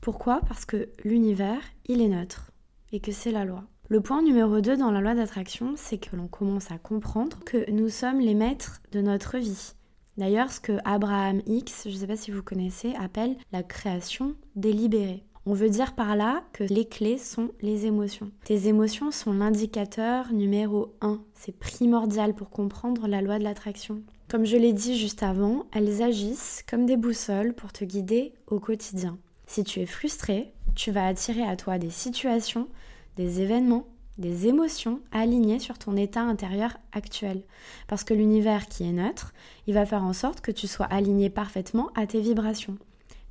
Pourquoi? 0.00 0.40
Parce 0.48 0.64
que 0.64 0.88
l'univers 1.04 1.60
il 1.86 2.02
est 2.02 2.08
neutre 2.08 2.50
et 2.90 2.98
que 2.98 3.12
c'est 3.12 3.30
la 3.30 3.44
loi. 3.44 3.62
Le 3.88 4.00
point 4.00 4.22
numéro 4.22 4.60
2 4.60 4.76
dans 4.76 4.90
la 4.90 5.00
loi 5.00 5.14
d'attraction, 5.14 5.74
c'est 5.76 5.98
que 5.98 6.16
l'on 6.16 6.26
commence 6.26 6.72
à 6.72 6.78
comprendre 6.78 7.38
que 7.44 7.70
nous 7.70 7.90
sommes 7.90 8.18
les 8.18 8.34
maîtres 8.34 8.80
de 8.90 9.02
notre 9.02 9.38
vie. 9.38 9.74
D'ailleurs, 10.16 10.50
ce 10.50 10.58
que 10.58 10.78
Abraham 10.84 11.42
X, 11.46 11.84
je 11.84 11.90
ne 11.90 11.94
sais 11.94 12.06
pas 12.08 12.16
si 12.16 12.32
vous 12.32 12.42
connaissez, 12.42 12.92
appelle 12.96 13.36
la 13.52 13.62
création 13.62 14.34
délibérée. 14.56 15.22
On 15.50 15.54
veut 15.54 15.70
dire 15.70 15.94
par 15.94 16.14
là 16.14 16.44
que 16.52 16.62
les 16.62 16.84
clés 16.84 17.16
sont 17.16 17.52
les 17.62 17.86
émotions. 17.86 18.30
Tes 18.44 18.68
émotions 18.68 19.10
sont 19.10 19.32
l'indicateur 19.32 20.30
numéro 20.30 20.94
1. 21.00 21.22
C'est 21.32 21.56
primordial 21.56 22.34
pour 22.34 22.50
comprendre 22.50 23.08
la 23.08 23.22
loi 23.22 23.38
de 23.38 23.44
l'attraction. 23.44 24.02
Comme 24.28 24.44
je 24.44 24.58
l'ai 24.58 24.74
dit 24.74 24.98
juste 24.98 25.22
avant, 25.22 25.64
elles 25.72 26.02
agissent 26.02 26.62
comme 26.68 26.84
des 26.84 26.98
boussoles 26.98 27.54
pour 27.54 27.72
te 27.72 27.86
guider 27.86 28.34
au 28.46 28.60
quotidien. 28.60 29.16
Si 29.46 29.64
tu 29.64 29.80
es 29.80 29.86
frustré, 29.86 30.52
tu 30.74 30.90
vas 30.90 31.06
attirer 31.06 31.44
à 31.44 31.56
toi 31.56 31.78
des 31.78 31.88
situations, 31.88 32.68
des 33.16 33.40
événements, 33.40 33.86
des 34.18 34.48
émotions 34.48 35.00
alignées 35.12 35.60
sur 35.60 35.78
ton 35.78 35.96
état 35.96 36.20
intérieur 36.20 36.76
actuel. 36.92 37.42
Parce 37.86 38.04
que 38.04 38.12
l'univers 38.12 38.66
qui 38.66 38.84
est 38.84 38.92
neutre, 38.92 39.32
il 39.66 39.72
va 39.72 39.86
faire 39.86 40.04
en 40.04 40.12
sorte 40.12 40.42
que 40.42 40.52
tu 40.52 40.66
sois 40.66 40.84
aligné 40.84 41.30
parfaitement 41.30 41.88
à 41.94 42.06
tes 42.06 42.20
vibrations. 42.20 42.76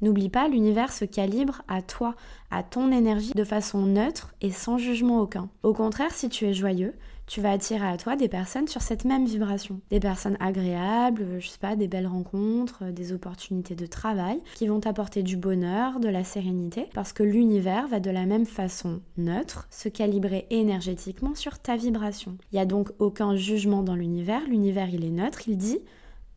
N'oublie 0.01 0.29
pas, 0.29 0.47
l'univers 0.47 0.91
se 0.91 1.05
calibre 1.05 1.63
à 1.67 1.81
toi, 1.81 2.15
à 2.51 2.63
ton 2.63 2.91
énergie 2.91 3.33
de 3.33 3.43
façon 3.43 3.81
neutre 3.81 4.33
et 4.41 4.51
sans 4.51 4.77
jugement 4.77 5.19
aucun. 5.19 5.49
Au 5.63 5.73
contraire, 5.73 6.11
si 6.11 6.29
tu 6.29 6.45
es 6.45 6.53
joyeux, 6.53 6.93
tu 7.27 7.41
vas 7.41 7.51
attirer 7.51 7.85
à 7.85 7.97
toi 7.97 8.15
des 8.15 8.29
personnes 8.29 8.67
sur 8.67 8.81
cette 8.81 9.03
même 9.03 9.25
vibration. 9.25 9.81
Des 9.89 9.99
personnes 9.99 10.37
agréables, 10.39 11.39
je 11.39 11.47
sais 11.49 11.57
pas, 11.57 11.75
des 11.75 11.89
belles 11.89 12.07
rencontres, 12.07 12.85
des 12.85 13.11
opportunités 13.11 13.75
de 13.75 13.85
travail 13.85 14.39
qui 14.55 14.67
vont 14.67 14.79
t'apporter 14.79 15.23
du 15.23 15.35
bonheur, 15.35 15.99
de 15.99 16.07
la 16.07 16.23
sérénité, 16.23 16.87
parce 16.93 17.11
que 17.11 17.23
l'univers 17.23 17.87
va 17.89 17.99
de 17.99 18.11
la 18.11 18.25
même 18.25 18.45
façon 18.45 19.01
neutre 19.17 19.67
se 19.69 19.89
calibrer 19.89 20.47
énergétiquement 20.51 21.35
sur 21.35 21.59
ta 21.59 21.75
vibration. 21.75 22.37
Il 22.51 22.55
n'y 22.55 22.61
a 22.61 22.65
donc 22.65 22.91
aucun 22.99 23.35
jugement 23.35 23.83
dans 23.83 23.95
l'univers, 23.95 24.41
l'univers 24.47 24.89
il 24.89 25.03
est 25.03 25.09
neutre, 25.09 25.49
il 25.49 25.57
dit 25.57 25.79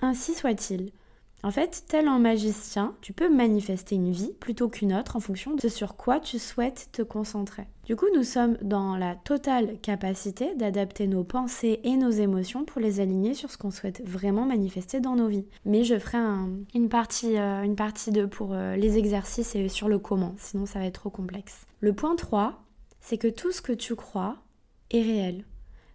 ainsi 0.00 0.34
soit-il. 0.34 0.90
En 1.42 1.50
fait, 1.50 1.84
tel 1.88 2.06
un 2.06 2.18
magicien, 2.18 2.94
tu 3.00 3.14
peux 3.14 3.30
manifester 3.30 3.94
une 3.94 4.12
vie 4.12 4.32
plutôt 4.40 4.68
qu'une 4.68 4.92
autre 4.92 5.16
en 5.16 5.20
fonction 5.20 5.54
de 5.54 5.60
ce 5.60 5.70
sur 5.70 5.96
quoi 5.96 6.20
tu 6.20 6.38
souhaites 6.38 6.90
te 6.92 7.00
concentrer. 7.00 7.66
Du 7.84 7.96
coup, 7.96 8.06
nous 8.14 8.24
sommes 8.24 8.58
dans 8.60 8.96
la 8.96 9.14
totale 9.14 9.78
capacité 9.80 10.54
d'adapter 10.54 11.06
nos 11.06 11.24
pensées 11.24 11.80
et 11.82 11.96
nos 11.96 12.10
émotions 12.10 12.64
pour 12.64 12.80
les 12.80 13.00
aligner 13.00 13.32
sur 13.32 13.50
ce 13.50 13.56
qu'on 13.56 13.70
souhaite 13.70 14.02
vraiment 14.06 14.44
manifester 14.44 15.00
dans 15.00 15.16
nos 15.16 15.28
vies. 15.28 15.46
Mais 15.64 15.82
je 15.82 15.98
ferai 15.98 16.18
une 16.74 16.88
partie 16.90 17.38
euh, 17.38 17.74
partie 17.74 18.10
2 18.10 18.28
pour 18.28 18.52
euh, 18.52 18.76
les 18.76 18.98
exercices 18.98 19.54
et 19.54 19.68
sur 19.68 19.88
le 19.88 19.98
comment, 19.98 20.34
sinon 20.36 20.66
ça 20.66 20.78
va 20.78 20.84
être 20.84 21.00
trop 21.00 21.10
complexe. 21.10 21.66
Le 21.80 21.94
point 21.94 22.16
3, 22.16 22.62
c'est 23.00 23.16
que 23.16 23.28
tout 23.28 23.50
ce 23.50 23.62
que 23.62 23.72
tu 23.72 23.96
crois 23.96 24.36
est 24.90 25.02
réel. 25.02 25.44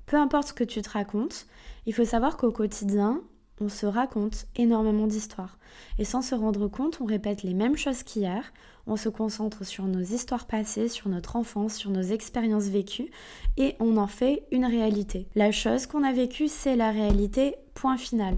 Peu 0.07 0.17
importe 0.17 0.49
ce 0.49 0.53
que 0.53 0.63
tu 0.63 0.81
te 0.81 0.89
racontes, 0.89 1.45
il 1.85 1.93
faut 1.93 2.05
savoir 2.05 2.35
qu'au 2.37 2.51
quotidien, 2.51 3.21
on 3.61 3.69
se 3.69 3.85
raconte 3.85 4.47
énormément 4.55 5.07
d'histoires. 5.07 5.57
Et 5.97 6.05
sans 6.05 6.21
se 6.21 6.35
rendre 6.35 6.67
compte, 6.67 6.99
on 7.01 7.05
répète 7.05 7.43
les 7.43 7.53
mêmes 7.53 7.77
choses 7.77 8.03
qu'hier, 8.03 8.53
on 8.87 8.97
se 8.97 9.09
concentre 9.09 9.65
sur 9.65 9.85
nos 9.85 10.01
histoires 10.01 10.45
passées, 10.45 10.87
sur 10.87 11.09
notre 11.09 11.35
enfance, 11.35 11.75
sur 11.75 11.89
nos 11.89 12.01
expériences 12.01 12.65
vécues, 12.65 13.09
et 13.57 13.75
on 13.79 13.97
en 13.97 14.07
fait 14.07 14.43
une 14.51 14.65
réalité. 14.65 15.27
La 15.35 15.51
chose 15.51 15.87
qu'on 15.87 16.03
a 16.03 16.11
vécue, 16.11 16.47
c'est 16.47 16.75
la 16.75 16.91
réalité, 16.91 17.55
point 17.73 17.97
final. 17.97 18.37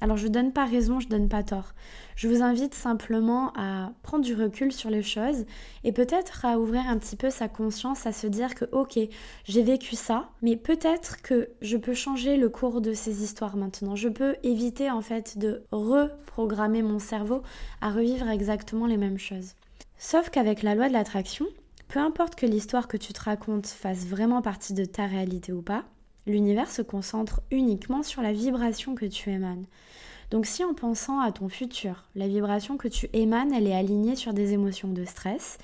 Alors 0.00 0.16
je 0.16 0.28
donne 0.28 0.52
pas 0.52 0.64
raison, 0.64 0.98
je 1.00 1.08
donne 1.08 1.28
pas 1.28 1.42
tort. 1.42 1.74
Je 2.16 2.28
vous 2.28 2.42
invite 2.42 2.74
simplement 2.74 3.52
à 3.56 3.92
prendre 4.02 4.24
du 4.24 4.34
recul 4.34 4.72
sur 4.72 4.90
les 4.90 5.02
choses 5.02 5.44
et 5.84 5.92
peut-être 5.92 6.44
à 6.44 6.58
ouvrir 6.58 6.82
un 6.88 6.98
petit 6.98 7.16
peu 7.16 7.30
sa 7.30 7.48
conscience, 7.48 8.06
à 8.06 8.12
se 8.12 8.26
dire 8.26 8.54
que 8.54 8.64
ok, 8.72 8.98
j'ai 9.44 9.62
vécu 9.62 9.96
ça, 9.96 10.30
mais 10.42 10.56
peut-être 10.56 11.20
que 11.22 11.50
je 11.60 11.76
peux 11.76 11.94
changer 11.94 12.36
le 12.36 12.48
cours 12.48 12.80
de 12.80 12.94
ces 12.94 13.22
histoires 13.22 13.56
maintenant. 13.56 13.96
Je 13.96 14.08
peux 14.08 14.36
éviter 14.42 14.90
en 14.90 15.02
fait 15.02 15.38
de 15.38 15.64
reprogrammer 15.70 16.82
mon 16.82 16.98
cerveau 16.98 17.42
à 17.80 17.90
revivre 17.90 18.28
exactement 18.28 18.86
les 18.86 18.96
mêmes 18.96 19.18
choses. 19.18 19.54
Sauf 19.98 20.30
qu'avec 20.30 20.62
la 20.62 20.74
loi 20.74 20.88
de 20.88 20.94
l'attraction, 20.94 21.46
peu 21.88 21.98
importe 21.98 22.36
que 22.36 22.46
l'histoire 22.46 22.88
que 22.88 22.96
tu 22.96 23.12
te 23.12 23.22
racontes 23.22 23.66
fasse 23.66 24.06
vraiment 24.06 24.40
partie 24.40 24.72
de 24.72 24.84
ta 24.84 25.06
réalité 25.06 25.52
ou 25.52 25.60
pas, 25.60 25.84
l'univers 26.26 26.70
se 26.70 26.82
concentre 26.82 27.40
uniquement 27.50 28.02
sur 28.02 28.22
la 28.22 28.32
vibration 28.32 28.94
que 28.94 29.06
tu 29.06 29.30
émanes. 29.30 29.66
Donc 30.30 30.46
si 30.46 30.62
en 30.64 30.74
pensant 30.74 31.20
à 31.20 31.32
ton 31.32 31.48
futur, 31.48 32.04
la 32.14 32.28
vibration 32.28 32.76
que 32.76 32.88
tu 32.88 33.08
émanes, 33.12 33.52
elle 33.52 33.66
est 33.66 33.74
alignée 33.74 34.14
sur 34.14 34.32
des 34.32 34.52
émotions 34.52 34.88
de 34.88 35.04
stress, 35.04 35.58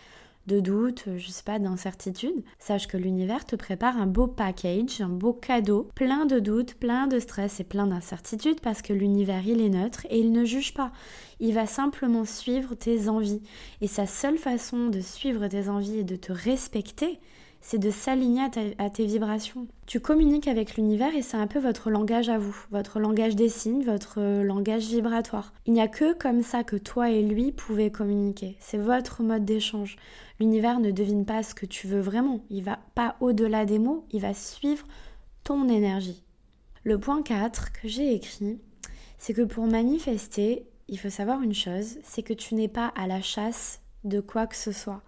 de 0.47 0.61
doute, 0.61 1.05
je 1.17 1.29
sais 1.29 1.43
pas, 1.43 1.59
d'incertitude, 1.59 2.45
sache 2.59 2.87
que 2.87 2.97
l'univers 2.97 3.45
te 3.45 3.57
prépare 3.57 3.99
un 3.99 4.07
beau 4.07 4.27
package, 4.27 5.01
un 5.01 5.09
beau 5.09 5.33
cadeau, 5.33 5.89
plein 5.95 6.25
de 6.25 6.39
doutes, 6.39 6.75
plein 6.75 7.07
de 7.07 7.19
stress 7.19 7.59
et 7.61 7.65
plein 7.65 7.87
d'incertitudes 7.87 8.61
parce 8.61 8.83
que 8.83 8.93
l'univers 8.93 9.47
il 9.47 9.61
est 9.61 9.69
neutre 9.69 10.07
et 10.09 10.19
il 10.19 10.33
ne 10.33 10.45
juge 10.45 10.73
pas. 10.73 10.93
Il 11.41 11.55
va 11.55 11.67
simplement 11.67 12.25
suivre 12.25 12.75
tes 12.75 13.09
envies. 13.09 13.43
Et 13.81 13.89
sa 13.89 14.07
seule 14.07 14.39
façon 14.39 14.87
de 14.87 15.01
suivre 15.01 15.47
tes 15.49 15.69
envies 15.69 15.99
et 15.99 16.05
de 16.05 16.17
te 16.17 16.33
respecter, 16.33 17.19
c'est 17.61 17.79
de 17.79 17.91
s'aligner 17.91 18.43
à, 18.79 18.91
tes 18.91 19.07
vibrations. 19.07 19.67
Tu 19.87 20.01
communiques 20.01 20.49
avec 20.49 20.77
l'univers 20.77 21.15
et 21.15 21.23
c'est 21.23 21.37
un 21.37 21.47
peu 21.47 21.59
votre 21.59 21.91
langage 21.91 22.29
à 22.29 22.39
vous, 22.39 22.57
votre 22.71 23.01
langage 23.01 23.35
des 23.35 23.49
signes, 23.49 23.83
votre 23.83 24.21
langage 24.43 24.87
vibratoire. 24.87 25.53
Il 25.67 25.73
n'y 25.73 25.81
a 25.81 25.89
que 25.89 26.13
comme 26.13 26.43
ça 26.43 26.65
que 26.65 26.77
toi 26.77 27.11
et 27.11 27.23
lui 27.23 27.53
pouvez 27.53 27.91
communiquer. 27.91 28.57
C'est 28.61 28.79
votre 28.79 29.23
mode 29.23 29.45
d'échange. 29.45 29.97
L'univers 30.39 30.81
ne 30.81 30.91
devine 30.91 31.25
pas 31.25 31.43
ce 31.43 31.55
que 31.55 31.67
tu 31.67 31.87
veux 31.87 32.01
vraiment. 32.01 32.41
Il 32.51 32.63
va 32.63 32.79
pas 32.95 33.17
au-delà 33.21 33.65
des 33.65 33.79
mots, 33.79 34.05
il 34.13 34.21
va 34.21 34.35
suivre 34.35 34.87
ton 35.43 35.69
énergie. 35.69 36.23
Le 36.85 36.99
point 36.99 37.23
4 37.23 37.73
que 37.73 37.89
j'ai 37.89 38.15
écrit, 38.15 38.61
c'est 39.19 39.35
que 39.35 39.43
pour 39.43 39.67
manifester, 39.67 40.67
il 40.89 40.99
faut 40.99 41.11
savoir 41.11 41.43
une 41.43 41.55
chose, 41.55 41.99
c'est 42.05 42.23
que 42.23 42.33
tu 42.33 42.55
n'es 42.55 42.69
pas 42.69 42.93
à 42.97 43.07
la 43.07 43.21
chasse 43.21 43.81
de 44.05 44.21
quoi 44.21 44.47
que 44.47 44.57
ce 44.57 44.73
soit. 44.73 45.03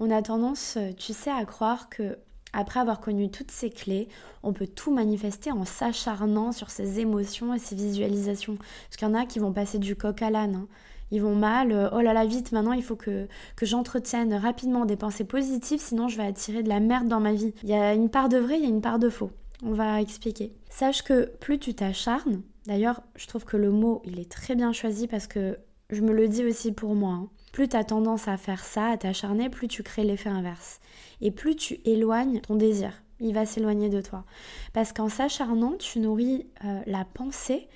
On 0.00 0.10
a 0.10 0.22
tendance, 0.22 0.76
euh, 0.76 0.92
tu 0.96 1.12
sais, 1.12 1.30
à 1.30 1.44
croire 1.44 1.88
que 1.88 2.18
après 2.52 2.80
avoir 2.80 3.00
connu 3.00 3.30
toutes 3.30 3.50
ces 3.50 3.70
clés, 3.70 4.08
on 4.42 4.52
peut 4.52 4.66
tout 4.66 4.92
manifester 4.92 5.52
en 5.52 5.64
s'acharnant 5.64 6.52
sur 6.52 6.70
ses 6.70 7.00
émotions 7.00 7.54
et 7.54 7.58
ses 7.58 7.74
visualisations. 7.74 8.56
Parce 8.56 8.96
qu'il 8.96 9.06
y 9.06 9.10
en 9.10 9.14
a 9.14 9.26
qui 9.26 9.38
vont 9.38 9.52
passer 9.52 9.78
du 9.78 9.96
coq 9.96 10.22
à 10.22 10.30
l'âne. 10.30 10.54
Hein. 10.54 10.68
Ils 11.10 11.22
vont 11.22 11.34
mal, 11.34 11.72
euh, 11.72 11.88
oh 11.92 12.00
là 12.00 12.12
là, 12.12 12.26
vite, 12.26 12.52
maintenant 12.52 12.72
il 12.72 12.82
faut 12.82 12.96
que, 12.96 13.28
que 13.56 13.64
j'entretienne 13.66 14.34
rapidement 14.34 14.84
des 14.84 14.96
pensées 14.96 15.24
positives, 15.24 15.80
sinon 15.80 16.08
je 16.08 16.18
vais 16.18 16.26
attirer 16.26 16.62
de 16.62 16.68
la 16.68 16.80
merde 16.80 17.08
dans 17.08 17.20
ma 17.20 17.32
vie. 17.32 17.54
Il 17.62 17.68
y 17.68 17.74
a 17.74 17.94
une 17.94 18.10
part 18.10 18.28
de 18.28 18.36
vrai, 18.36 18.58
il 18.58 18.62
y 18.62 18.66
a 18.66 18.70
une 18.70 18.82
part 18.82 18.98
de 18.98 19.08
faux. 19.08 19.30
On 19.62 19.72
va 19.72 20.00
expliquer. 20.00 20.52
Sache 20.68 21.02
que 21.02 21.26
plus 21.40 21.58
tu 21.58 21.74
t'acharnes, 21.74 22.42
d'ailleurs, 22.66 23.02
je 23.16 23.26
trouve 23.26 23.44
que 23.44 23.56
le 23.56 23.70
mot, 23.70 24.02
il 24.04 24.20
est 24.20 24.30
très 24.30 24.54
bien 24.54 24.72
choisi 24.72 25.08
parce 25.08 25.26
que 25.26 25.58
je 25.90 26.02
me 26.02 26.12
le 26.12 26.28
dis 26.28 26.44
aussi 26.44 26.72
pour 26.72 26.94
moi. 26.94 27.12
Hein 27.12 27.28
plus 27.52 27.68
tu 27.68 27.76
as 27.76 27.84
tendance 27.84 28.28
à 28.28 28.36
faire 28.36 28.64
ça, 28.64 28.86
à 28.86 28.96
t'acharner, 28.96 29.48
plus 29.48 29.68
tu 29.68 29.82
crées 29.82 30.04
l'effet 30.04 30.28
inverse. 30.28 30.80
Et 31.20 31.30
plus 31.30 31.56
tu 31.56 31.80
éloignes 31.84 32.40
ton 32.40 32.56
désir, 32.56 32.92
il 33.20 33.34
va 33.34 33.46
s'éloigner 33.46 33.88
de 33.88 34.00
toi. 34.00 34.24
Parce 34.72 34.92
qu'en 34.92 35.08
s'acharnant, 35.08 35.74
tu 35.78 35.98
nourris 35.98 36.46
euh, 36.64 36.80
la 36.86 37.04
pensée 37.04 37.68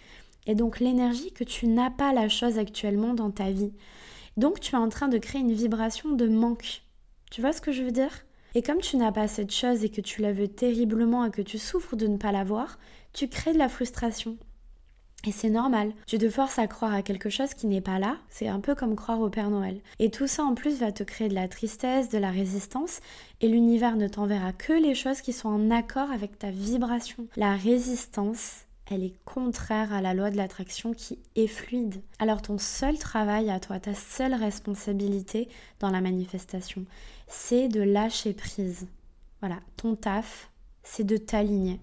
et 0.46 0.54
donc 0.54 0.80
l'énergie 0.80 1.32
que 1.32 1.44
tu 1.44 1.66
n'as 1.66 1.90
pas 1.90 2.12
la 2.12 2.28
chose 2.28 2.58
actuellement 2.58 3.14
dans 3.14 3.30
ta 3.30 3.50
vie. 3.50 3.72
Donc 4.36 4.60
tu 4.60 4.74
es 4.74 4.78
en 4.78 4.88
train 4.88 5.08
de 5.08 5.18
créer 5.18 5.40
une 5.40 5.52
vibration 5.52 6.10
de 6.10 6.28
manque. 6.28 6.82
Tu 7.30 7.40
vois 7.40 7.52
ce 7.52 7.60
que 7.60 7.72
je 7.72 7.82
veux 7.82 7.92
dire? 7.92 8.24
Et 8.54 8.62
comme 8.62 8.80
tu 8.80 8.96
n'as 8.96 9.12
pas 9.12 9.28
cette 9.28 9.52
chose 9.52 9.84
et 9.84 9.88
que 9.88 10.00
tu 10.00 10.20
la 10.20 10.32
veux 10.32 10.48
terriblement 10.48 11.24
et 11.24 11.30
que 11.30 11.42
tu 11.42 11.58
souffres 11.58 11.96
de 11.96 12.06
ne 12.06 12.18
pas 12.18 12.32
l'avoir, 12.32 12.78
tu 13.12 13.28
crées 13.28 13.54
de 13.54 13.58
la 13.58 13.68
frustration. 13.68 14.36
Et 15.24 15.30
c'est 15.30 15.50
normal. 15.50 15.92
Tu 16.06 16.18
te 16.18 16.28
forces 16.28 16.58
à 16.58 16.66
croire 16.66 16.92
à 16.92 17.02
quelque 17.02 17.30
chose 17.30 17.54
qui 17.54 17.68
n'est 17.68 17.80
pas 17.80 18.00
là. 18.00 18.16
C'est 18.28 18.48
un 18.48 18.58
peu 18.58 18.74
comme 18.74 18.96
croire 18.96 19.20
au 19.20 19.30
Père 19.30 19.50
Noël. 19.50 19.80
Et 20.00 20.10
tout 20.10 20.26
ça 20.26 20.42
en 20.42 20.54
plus 20.54 20.80
va 20.80 20.90
te 20.90 21.04
créer 21.04 21.28
de 21.28 21.34
la 21.34 21.46
tristesse, 21.46 22.08
de 22.08 22.18
la 22.18 22.30
résistance. 22.30 23.00
Et 23.40 23.48
l'univers 23.48 23.96
ne 23.96 24.08
t'enverra 24.08 24.52
que 24.52 24.72
les 24.72 24.96
choses 24.96 25.20
qui 25.20 25.32
sont 25.32 25.48
en 25.48 25.70
accord 25.70 26.10
avec 26.10 26.38
ta 26.38 26.50
vibration. 26.50 27.28
La 27.36 27.54
résistance, 27.54 28.62
elle 28.90 29.04
est 29.04 29.14
contraire 29.24 29.92
à 29.92 30.00
la 30.00 30.12
loi 30.12 30.30
de 30.30 30.36
l'attraction 30.36 30.92
qui 30.92 31.20
est 31.36 31.46
fluide. 31.46 32.02
Alors 32.18 32.42
ton 32.42 32.58
seul 32.58 32.98
travail 32.98 33.48
à 33.48 33.60
toi, 33.60 33.78
ta 33.78 33.94
seule 33.94 34.34
responsabilité 34.34 35.48
dans 35.78 35.90
la 35.90 36.00
manifestation, 36.00 36.84
c'est 37.28 37.68
de 37.68 37.80
lâcher 37.80 38.32
prise. 38.32 38.88
Voilà, 39.40 39.60
ton 39.76 39.94
taf, 39.94 40.50
c'est 40.82 41.04
de 41.04 41.16
t'aligner. 41.16 41.80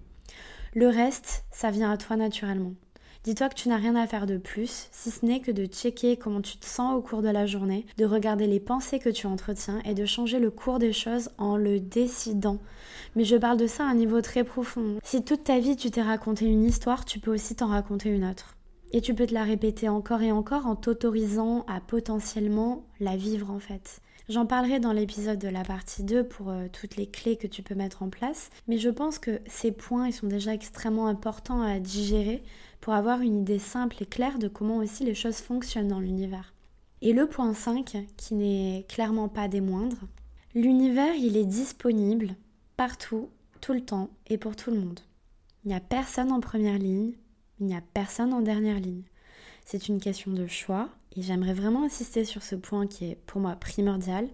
Le 0.74 0.88
reste, 0.88 1.44
ça 1.50 1.70
vient 1.70 1.90
à 1.90 1.96
toi 1.96 2.16
naturellement. 2.16 2.74
Dis-toi 3.22 3.50
que 3.50 3.54
tu 3.54 3.68
n'as 3.68 3.76
rien 3.76 3.96
à 3.96 4.06
faire 4.06 4.24
de 4.24 4.38
plus, 4.38 4.88
si 4.92 5.10
ce 5.10 5.26
n'est 5.26 5.40
que 5.40 5.50
de 5.50 5.66
checker 5.66 6.16
comment 6.16 6.40
tu 6.40 6.56
te 6.56 6.64
sens 6.64 6.94
au 6.94 7.02
cours 7.02 7.20
de 7.20 7.28
la 7.28 7.44
journée, 7.44 7.84
de 7.98 8.06
regarder 8.06 8.46
les 8.46 8.60
pensées 8.60 8.98
que 8.98 9.10
tu 9.10 9.26
entretiens 9.26 9.82
et 9.84 9.92
de 9.92 10.06
changer 10.06 10.38
le 10.38 10.50
cours 10.50 10.78
des 10.78 10.94
choses 10.94 11.28
en 11.36 11.58
le 11.58 11.80
décidant. 11.80 12.56
Mais 13.16 13.24
je 13.24 13.36
parle 13.36 13.58
de 13.58 13.66
ça 13.66 13.84
à 13.84 13.88
un 13.90 13.94
niveau 13.94 14.22
très 14.22 14.42
profond. 14.42 14.96
Si 15.04 15.22
toute 15.22 15.44
ta 15.44 15.58
vie 15.58 15.76
tu 15.76 15.90
t'es 15.90 16.00
raconté 16.00 16.46
une 16.46 16.64
histoire, 16.64 17.04
tu 17.04 17.18
peux 17.18 17.34
aussi 17.34 17.54
t'en 17.54 17.66
raconter 17.66 18.08
une 18.08 18.24
autre. 18.24 18.56
Et 18.92 19.02
tu 19.02 19.12
peux 19.12 19.26
te 19.26 19.34
la 19.34 19.44
répéter 19.44 19.90
encore 19.90 20.22
et 20.22 20.32
encore 20.32 20.66
en 20.66 20.74
t'autorisant 20.74 21.66
à 21.68 21.82
potentiellement 21.82 22.86
la 23.00 23.16
vivre 23.16 23.50
en 23.50 23.60
fait. 23.60 24.00
J'en 24.30 24.46
parlerai 24.46 24.78
dans 24.78 24.92
l'épisode 24.92 25.40
de 25.40 25.48
la 25.48 25.64
partie 25.64 26.04
2 26.04 26.22
pour 26.24 26.50
euh, 26.50 26.68
toutes 26.72 26.94
les 26.94 27.08
clés 27.08 27.36
que 27.36 27.48
tu 27.48 27.62
peux 27.62 27.74
mettre 27.74 28.04
en 28.04 28.10
place, 28.10 28.50
mais 28.68 28.78
je 28.78 28.88
pense 28.88 29.18
que 29.18 29.40
ces 29.46 29.72
points 29.72 30.06
ils 30.06 30.12
sont 30.12 30.28
déjà 30.28 30.54
extrêmement 30.54 31.08
importants 31.08 31.62
à 31.62 31.80
digérer 31.80 32.44
pour 32.80 32.94
avoir 32.94 33.20
une 33.20 33.40
idée 33.40 33.58
simple 33.58 34.02
et 34.02 34.06
claire 34.06 34.38
de 34.38 34.48
comment 34.48 34.78
aussi 34.78 35.04
les 35.04 35.14
choses 35.14 35.36
fonctionnent 35.36 35.88
dans 35.88 36.00
l'univers. 36.00 36.54
Et 37.02 37.12
le 37.12 37.26
point 37.26 37.54
5, 37.54 37.96
qui 38.16 38.34
n'est 38.34 38.84
clairement 38.88 39.28
pas 39.28 39.48
des 39.48 39.60
moindres, 39.60 40.02
l'univers, 40.54 41.14
il 41.14 41.36
est 41.36 41.46
disponible 41.46 42.34
partout, 42.76 43.28
tout 43.60 43.72
le 43.72 43.84
temps 43.84 44.10
et 44.26 44.38
pour 44.38 44.56
tout 44.56 44.70
le 44.70 44.78
monde. 44.78 45.00
Il 45.64 45.68
n'y 45.68 45.74
a 45.74 45.80
personne 45.80 46.32
en 46.32 46.40
première 46.40 46.78
ligne, 46.78 47.12
il 47.58 47.66
n'y 47.66 47.76
a 47.76 47.82
personne 47.94 48.32
en 48.32 48.40
dernière 48.40 48.80
ligne. 48.80 49.04
C'est 49.64 49.88
une 49.88 50.00
question 50.00 50.32
de 50.32 50.46
choix 50.46 50.88
et 51.16 51.22
j'aimerais 51.22 51.54
vraiment 51.54 51.84
insister 51.84 52.24
sur 52.24 52.42
ce 52.42 52.54
point 52.54 52.86
qui 52.86 53.04
est 53.06 53.18
pour 53.26 53.40
moi 53.40 53.56
primordial 53.56 54.28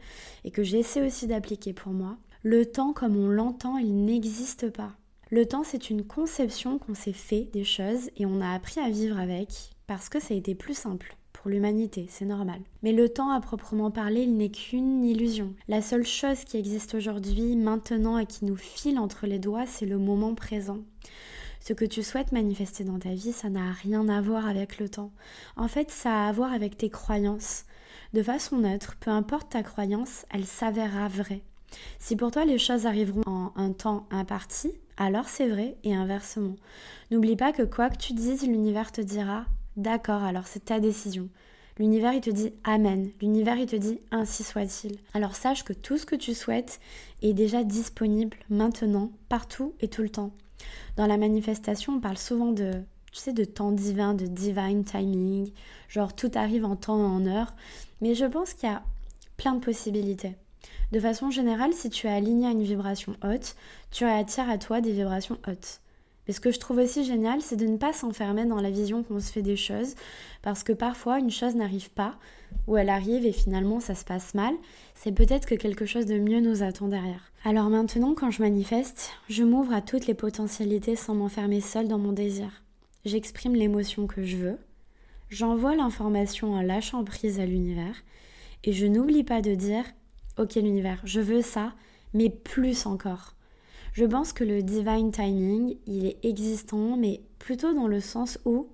et 0.45 0.51
que 0.51 0.63
j'essaie 0.63 1.05
aussi 1.05 1.27
d'appliquer 1.27 1.73
pour 1.73 1.93
moi. 1.93 2.17
Le 2.43 2.65
temps 2.67 2.93
comme 2.93 3.17
on 3.17 3.29
l'entend, 3.29 3.77
il 3.77 4.05
n'existe 4.05 4.71
pas. 4.71 4.93
Le 5.31 5.45
temps, 5.45 5.65
c'est 5.65 5.91
une 5.91 6.05
conception 6.05 6.79
qu'on 6.79 6.95
s'est 6.95 7.13
fait 7.13 7.49
des 7.53 7.65
choses 7.65 8.11
et 8.17 8.27
on 8.27 8.41
a 8.41 8.53
appris 8.53 8.81
à 8.81 8.91
vivre 8.91 9.19
avec 9.19 9.49
parce 9.87 10.09
que 10.09 10.21
ça 10.21 10.35
a 10.35 10.37
été 10.37 10.55
plus 10.55 10.77
simple 10.77 11.17
pour 11.33 11.51
l'humanité, 11.51 12.07
c'est 12.09 12.25
normal. 12.25 12.61
Mais 12.83 12.93
le 12.93 13.09
temps 13.09 13.31
à 13.31 13.41
proprement 13.41 13.93
parler, 13.93 14.23
il 14.23 14.37
n'est 14.37 14.51
qu'une 14.51 15.05
illusion. 15.05 15.55
La 15.69 15.83
seule 15.83 16.07
chose 16.07 16.45
qui 16.45 16.57
existe 16.57 16.95
aujourd'hui, 16.95 17.55
maintenant 17.55 18.19
et 18.19 18.27
qui 18.27 18.45
nous 18.45 18.57
file 18.57 18.99
entre 18.99 19.27
les 19.27 19.39
doigts, 19.39 19.67
c'est 19.67 19.87
le 19.87 19.99
moment 19.99 20.35
présent. 20.35 20.79
Ce 21.61 21.73
que 21.73 21.85
tu 21.85 22.03
souhaites 22.03 22.33
manifester 22.33 22.85
dans 22.85 22.99
ta 22.99 23.11
vie, 23.11 23.33
ça 23.33 23.49
n'a 23.49 23.71
rien 23.71 24.09
à 24.09 24.21
voir 24.21 24.49
avec 24.49 24.79
le 24.79 24.89
temps. 24.89 25.13
En 25.57 25.69
fait, 25.69 25.91
ça 25.91 26.25
a 26.25 26.29
à 26.29 26.33
voir 26.33 26.53
avec 26.53 26.77
tes 26.77 26.91
croyances. 26.91 27.65
De 28.13 28.23
façon 28.23 28.59
neutre, 28.59 28.97
peu 28.99 29.11
importe 29.11 29.51
ta 29.51 29.63
croyance, 29.63 30.27
elle 30.31 30.47
s'avérera 30.47 31.07
vraie. 31.07 31.43
Si 31.99 32.17
pour 32.17 32.31
toi 32.31 32.45
les 32.45 32.59
choses 32.59 32.87
arriveront 32.87 33.23
en 33.27 33.53
un 33.57 33.73
temps 33.73 34.07
imparti, 34.11 34.73
alors 34.97 35.29
c'est 35.29 35.49
vrai 35.49 35.77
et 35.85 35.95
inversement. 35.95 36.57
N'oublie 37.11 37.37
pas 37.37 37.53
que 37.53 37.63
quoi 37.63 37.91
que 37.91 37.99
tu 37.99 38.15
dises, 38.15 38.47
l'univers 38.47 38.93
te 38.93 39.01
dira 39.01 39.45
D'accord, 39.77 40.23
alors 40.23 40.47
c'est 40.47 40.65
ta 40.65 40.81
décision. 40.81 41.29
L'univers 41.79 42.15
il 42.15 42.23
te 42.23 42.31
dit 42.31 42.55
Amen. 42.65 43.11
L'univers 43.21 43.59
il 43.59 43.67
te 43.67 43.77
dit 43.77 44.01
Ainsi 44.11 44.43
soit-il. 44.43 44.99
Alors 45.13 45.35
sache 45.37 45.65
que 45.65 45.75
tout 45.75 45.99
ce 45.99 46.07
que 46.07 46.17
tu 46.17 46.33
souhaites 46.33 46.81
est 47.21 47.35
déjà 47.35 47.63
disponible 47.63 48.39
maintenant, 48.49 49.11
partout 49.29 49.75
et 49.81 49.89
tout 49.89 50.03
le 50.03 50.09
temps. 50.09 50.31
Dans 50.97 51.07
la 51.07 51.19
manifestation, 51.19 51.97
on 51.97 52.01
parle 52.01 52.17
souvent 52.17 52.53
de, 52.53 52.73
tu 53.13 53.21
sais, 53.21 53.35
de 53.35 53.45
temps 53.45 53.73
divin, 53.73 54.15
de 54.15 54.25
divine 54.25 54.85
timing, 54.85 55.53
genre 55.89 56.17
tout 56.17 56.31
arrive 56.35 56.65
en 56.65 56.77
temps 56.77 56.99
et 56.99 57.05
en 57.05 57.27
heure, 57.27 57.55
mais 58.01 58.15
je 58.15 58.25
pense 58.25 58.55
qu'il 58.55 58.71
y 58.71 58.73
a 58.73 58.83
plein 59.37 59.55
de 59.55 59.65
possibilités. 59.65 60.37
De 60.93 61.01
façon 61.01 61.31
générale, 61.31 61.73
si 61.73 61.91
tu 61.91 62.07
es 62.07 62.11
aligné 62.11 62.47
à 62.47 62.53
une 62.53 62.63
vibration 62.63 63.17
haute, 63.25 63.57
tu 63.91 64.05
attires 64.05 64.49
à 64.49 64.57
toi 64.57 64.81
des 64.81 64.93
vibrations 64.93 65.39
hautes. 65.49 65.81
Mais 66.27 66.35
ce 66.35 66.41
que 66.41 66.51
je 66.51 66.59
trouve 66.59 66.79
aussi 66.79 67.05
génial, 67.05 67.41
c'est 67.41 67.57
de 67.57 67.67
ne 67.67 67.77
pas 67.77 67.93
s'enfermer 67.93 68.47
dans 68.47 68.61
la 68.61 68.71
vision 68.71 69.03
qu'on 69.03 69.21
se 69.21 69.31
fait 69.31 69.43
des 69.43 69.57
choses, 69.57 69.95
parce 70.43 70.63
que 70.63 70.73
parfois 70.73 71.19
une 71.19 71.31
chose 71.31 71.55
n'arrive 71.55 71.91
pas, 71.91 72.17
ou 72.67 72.77
elle 72.77 72.89
arrive 72.89 73.27
et 73.27 73.33
finalement 73.33 73.81
ça 73.81 73.95
se 73.95 74.05
passe 74.05 74.35
mal, 74.35 74.55
c'est 74.95 75.13
peut-être 75.13 75.47
que 75.47 75.55
quelque 75.55 75.87
chose 75.87 76.07
de 76.07 76.19
mieux 76.19 76.41
nous 76.41 76.63
attend 76.63 76.89
derrière. 76.89 77.33
Alors 77.45 77.69
maintenant, 77.69 78.15
quand 78.15 78.31
je 78.31 78.43
manifeste, 78.43 79.11
je 79.29 79.45
m'ouvre 79.45 79.73
à 79.73 79.83
toutes 79.83 80.07
les 80.07 80.15
potentialités 80.15 80.97
sans 80.97 81.15
m'enfermer 81.15 81.61
seule 81.61 81.89
dans 81.89 81.99
mon 81.99 82.13
désir. 82.13 82.63
J'exprime 83.05 83.55
l'émotion 83.55 84.09
que 84.09 84.25
je 84.25 84.37
veux, 84.37 84.59
j'envoie 85.31 85.77
l'information 85.77 86.55
en 86.55 86.63
lâchant 86.63 87.05
prise 87.05 87.39
à 87.39 87.47
l'univers, 87.47 88.03
et 88.65 88.73
je 88.73 88.87
n'oublie 88.87 89.23
pas 89.23 89.43
de 89.43 89.55
dire, 89.55 89.85
ok 90.39 90.55
l'univers, 90.57 91.01
je 91.05 91.21
veux 91.21 91.43
ça, 91.43 91.73
mais 92.15 92.31
plus 92.31 92.87
encore. 92.87 93.35
Je 93.93 94.05
pense 94.05 94.33
que 94.33 94.45
le 94.45 94.63
divine 94.63 95.11
timing, 95.11 95.77
il 95.87 96.07
est 96.07 96.19
existant, 96.23 96.97
mais 96.97 97.23
plutôt 97.39 97.73
dans 97.73 97.89
le 97.89 98.01
sens 98.01 98.39
où 98.45 98.69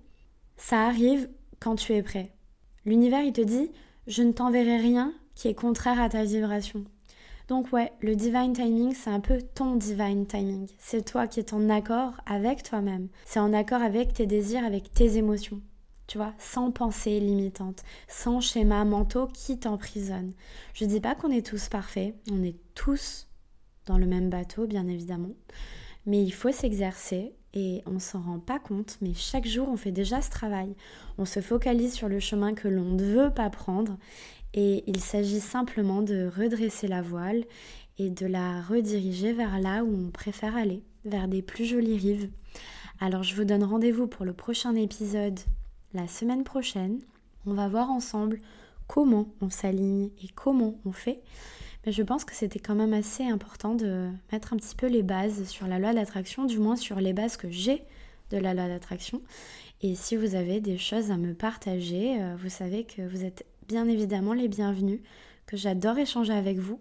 ça 0.57 0.83
arrive 0.87 1.29
quand 1.61 1.77
tu 1.77 1.93
es 1.93 2.03
prêt. 2.03 2.33
L'univers, 2.85 3.23
il 3.23 3.33
te 3.33 3.41
dit, 3.41 3.71
je 4.07 4.23
ne 4.23 4.33
t'enverrai 4.33 4.79
rien 4.79 5.13
qui 5.35 5.49
est 5.49 5.55
contraire 5.55 6.01
à 6.01 6.09
ta 6.09 6.25
vibration. 6.25 6.85
Donc 7.49 7.73
ouais, 7.73 7.93
le 8.01 8.17
divine 8.17 8.53
timing, 8.53 8.95
c'est 8.95 9.11
un 9.11 9.21
peu 9.21 9.39
ton 9.55 9.77
divine 9.77 10.27
timing. 10.27 10.69
C'est 10.79 11.05
toi 11.05 11.27
qui 11.27 11.41
es 11.41 11.55
en 11.55 11.69
accord 11.71 12.15
avec 12.27 12.63
toi-même. 12.63 13.09
C'est 13.25 13.41
en 13.41 13.53
accord 13.53 13.83
avec 13.83 14.15
tes 14.15 14.27
désirs, 14.27 14.65
avec 14.65 14.93
tes 14.93 15.19
émotions. 15.19 15.61
Tu 16.13 16.19
vois, 16.19 16.35
sans 16.39 16.71
pensée 16.71 17.19
limitante, 17.21 17.85
sans 18.07 18.43
schéma 18.43 18.85
mentaux 18.85 19.29
qui 19.29 19.59
t'emprisonnent. 19.59 20.35
Je 20.75 20.85
dis 20.85 21.01
pas 21.01 21.15
qu'on 21.15 21.31
est 21.31 21.47
tous 21.47 21.71
parfaits, 21.71 22.15
on 22.31 22.43
est 22.43 22.59
tous 22.75 23.29
dans 23.87 23.97
le 23.97 24.05
même 24.05 24.29
bateau, 24.29 24.67
bien 24.67 24.87
évidemment. 24.89 25.33
Mais 26.05 26.23
il 26.23 26.33
faut 26.33 26.53
s'exercer 26.53 27.33
et 27.55 27.81
on 27.87 27.99
s'en 27.99 28.21
rend 28.21 28.41
pas 28.41 28.59
compte, 28.59 28.99
mais 29.01 29.15
chaque 29.15 29.47
jour 29.47 29.71
on 29.71 29.79
fait 29.79 29.91
déjà 29.91 30.21
ce 30.21 30.29
travail. 30.29 30.77
On 31.17 31.25
se 31.25 31.41
focalise 31.41 31.95
sur 31.95 32.11
le 32.11 32.21
chemin 32.21 32.53
que 32.53 32.69
l'on 32.69 32.91
ne 32.91 33.03
veut 33.03 33.33
pas 33.33 33.49
prendre 33.49 33.97
et 34.53 34.85
il 34.87 35.01
s'agit 35.01 35.41
simplement 35.41 36.03
de 36.03 36.31
redresser 36.37 36.89
la 36.89 37.01
voile 37.01 37.43
et 37.97 38.11
de 38.11 38.27
la 38.27 38.61
rediriger 38.61 39.33
vers 39.33 39.59
là 39.61 39.83
où 39.83 40.09
on 40.09 40.11
préfère 40.11 40.57
aller, 40.57 40.83
vers 41.07 41.27
des 41.27 41.41
plus 41.41 41.65
jolies 41.65 41.97
rives. 41.97 42.29
Alors 43.01 43.23
je 43.23 43.35
vous 43.35 43.45
donne 43.45 43.65
rendez-vous 43.65 44.09
pour 44.09 44.27
le 44.27 44.35
prochain 44.35 44.75
épisode 44.75 45.41
la 45.95 46.09
semaine 46.09 46.45
prochaine. 46.45 47.01
On 47.47 47.55
va 47.55 47.69
voir 47.69 47.91
ensemble 47.91 48.41
comment 48.87 49.27
on 49.41 49.51
s'aligne 49.51 50.11
et 50.23 50.29
comment 50.35 50.75
on 50.85 50.93
fait. 50.93 51.21
Mais 51.85 51.93
je 51.93 52.03
pense 52.03 52.25
que 52.25 52.35
c'était 52.35 52.61
quand 52.61 52.75
même 52.75 52.93
assez 52.93 53.25
important 53.25 53.75
de 53.75 54.09
mettre 54.31 54.53
un 54.53 54.57
petit 54.57 54.77
peu 54.77 54.87
les 54.87 55.03
bases 55.03 55.45
sur 55.49 55.67
la 55.67 55.79
loi 55.79 55.93
d'attraction, 55.93 56.45
du 56.45 56.59
moins 56.59 56.77
sur 56.77 57.01
les 57.01 57.13
bases 57.13 57.37
que 57.37 57.51
j'ai 57.51 57.83
de 58.31 58.37
la 58.37 58.55
loi 58.55 58.69
d'attraction. 58.69 59.21
Et 59.81 59.97
si 59.97 60.17
vous 60.17 60.37
avez 60.37 60.61
des 60.61 60.79
choses 60.79 61.11
à 61.11 61.17
me 61.17 61.35
partager, 61.35 62.21
euh, 62.21 62.37
vous 62.39 62.49
savez 62.49 62.85
que 62.85 63.03
vous 63.03 63.25
êtes 63.25 63.45
bien 63.67 63.89
évidemment 63.89 64.33
les 64.33 64.49
bienvenus, 64.49 65.01
que 65.47 65.57
j'adore 65.57 65.99
échanger 65.99 66.33
avec 66.33 66.59
vous. 66.59 66.81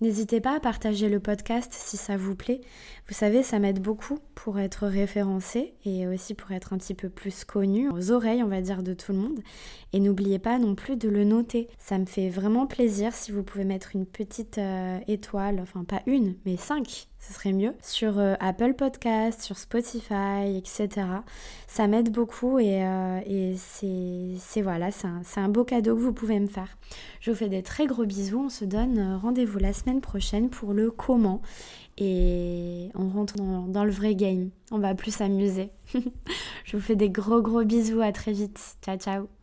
N'hésitez 0.00 0.40
pas 0.40 0.56
à 0.56 0.60
partager 0.60 1.10
le 1.10 1.20
podcast 1.20 1.74
si 1.74 1.98
ça 1.98 2.16
vous 2.16 2.34
plaît. 2.34 2.62
Vous 3.06 3.14
savez, 3.14 3.42
ça 3.42 3.58
m'aide 3.58 3.82
beaucoup 3.82 4.18
pour 4.34 4.58
être 4.58 4.86
référencé 4.86 5.74
et 5.84 6.06
aussi 6.06 6.32
pour 6.32 6.52
être 6.52 6.72
un 6.72 6.78
petit 6.78 6.94
peu 6.94 7.10
plus 7.10 7.44
connu 7.44 7.90
aux 7.90 8.10
oreilles, 8.10 8.42
on 8.42 8.48
va 8.48 8.62
dire, 8.62 8.82
de 8.82 8.94
tout 8.94 9.12
le 9.12 9.18
monde. 9.18 9.40
Et 9.92 10.00
n'oubliez 10.00 10.38
pas 10.38 10.58
non 10.58 10.74
plus 10.74 10.96
de 10.96 11.10
le 11.10 11.24
noter. 11.24 11.68
Ça 11.78 11.98
me 11.98 12.06
fait 12.06 12.30
vraiment 12.30 12.66
plaisir 12.66 13.12
si 13.12 13.30
vous 13.30 13.42
pouvez 13.42 13.64
mettre 13.64 13.94
une 13.94 14.06
petite 14.06 14.56
euh, 14.56 14.98
étoile, 15.06 15.60
enfin 15.60 15.84
pas 15.84 16.00
une, 16.06 16.36
mais 16.46 16.56
cinq 16.56 17.09
ce 17.20 17.34
serait 17.34 17.52
mieux, 17.52 17.74
sur 17.82 18.18
euh, 18.18 18.34
Apple 18.40 18.74
Podcast, 18.74 19.42
sur 19.42 19.58
Spotify, 19.58 20.56
etc. 20.56 21.06
Ça 21.66 21.86
m'aide 21.86 22.10
beaucoup 22.10 22.58
et, 22.58 22.82
euh, 22.84 23.54
c'est 23.56 24.62
voilà, 24.62 24.90
c'est 24.90 25.40
un, 25.40 25.48
beau 25.48 25.64
cadeau 25.64 25.94
que 25.94 26.00
vous 26.00 26.12
pouvez 26.12 26.40
me 26.40 26.46
faire. 26.46 26.78
Je 27.20 27.30
vous 27.30 27.36
fais 27.36 27.48
des 27.48 27.62
très 27.62 27.86
gros 27.86 28.04
bisous, 28.04 28.44
on 28.46 28.48
se 28.48 28.64
donne 28.64 28.98
euh, 28.98 29.16
rendez-vous 29.18 29.58
la 29.58 29.72
semaine 29.72 30.00
prochaine 30.00 30.48
pour 30.48 30.72
le 30.72 30.90
comment 30.90 31.42
et 31.98 32.88
on 32.94 33.08
rentre 33.08 33.36
dans, 33.36 33.66
dans 33.66 33.84
le 33.84 33.90
vrai 33.90 34.14
game. 34.14 34.50
On 34.70 34.78
va 34.78 34.94
plus 34.94 35.14
s'amuser. 35.14 35.70
Je 36.64 36.76
vous 36.76 36.82
fais 36.82 36.96
des 36.96 37.10
gros 37.10 37.42
gros 37.42 37.64
bisous, 37.64 38.00
à 38.00 38.12
très 38.12 38.32
vite. 38.32 38.76
Ciao 38.82 38.96
ciao 38.96 39.39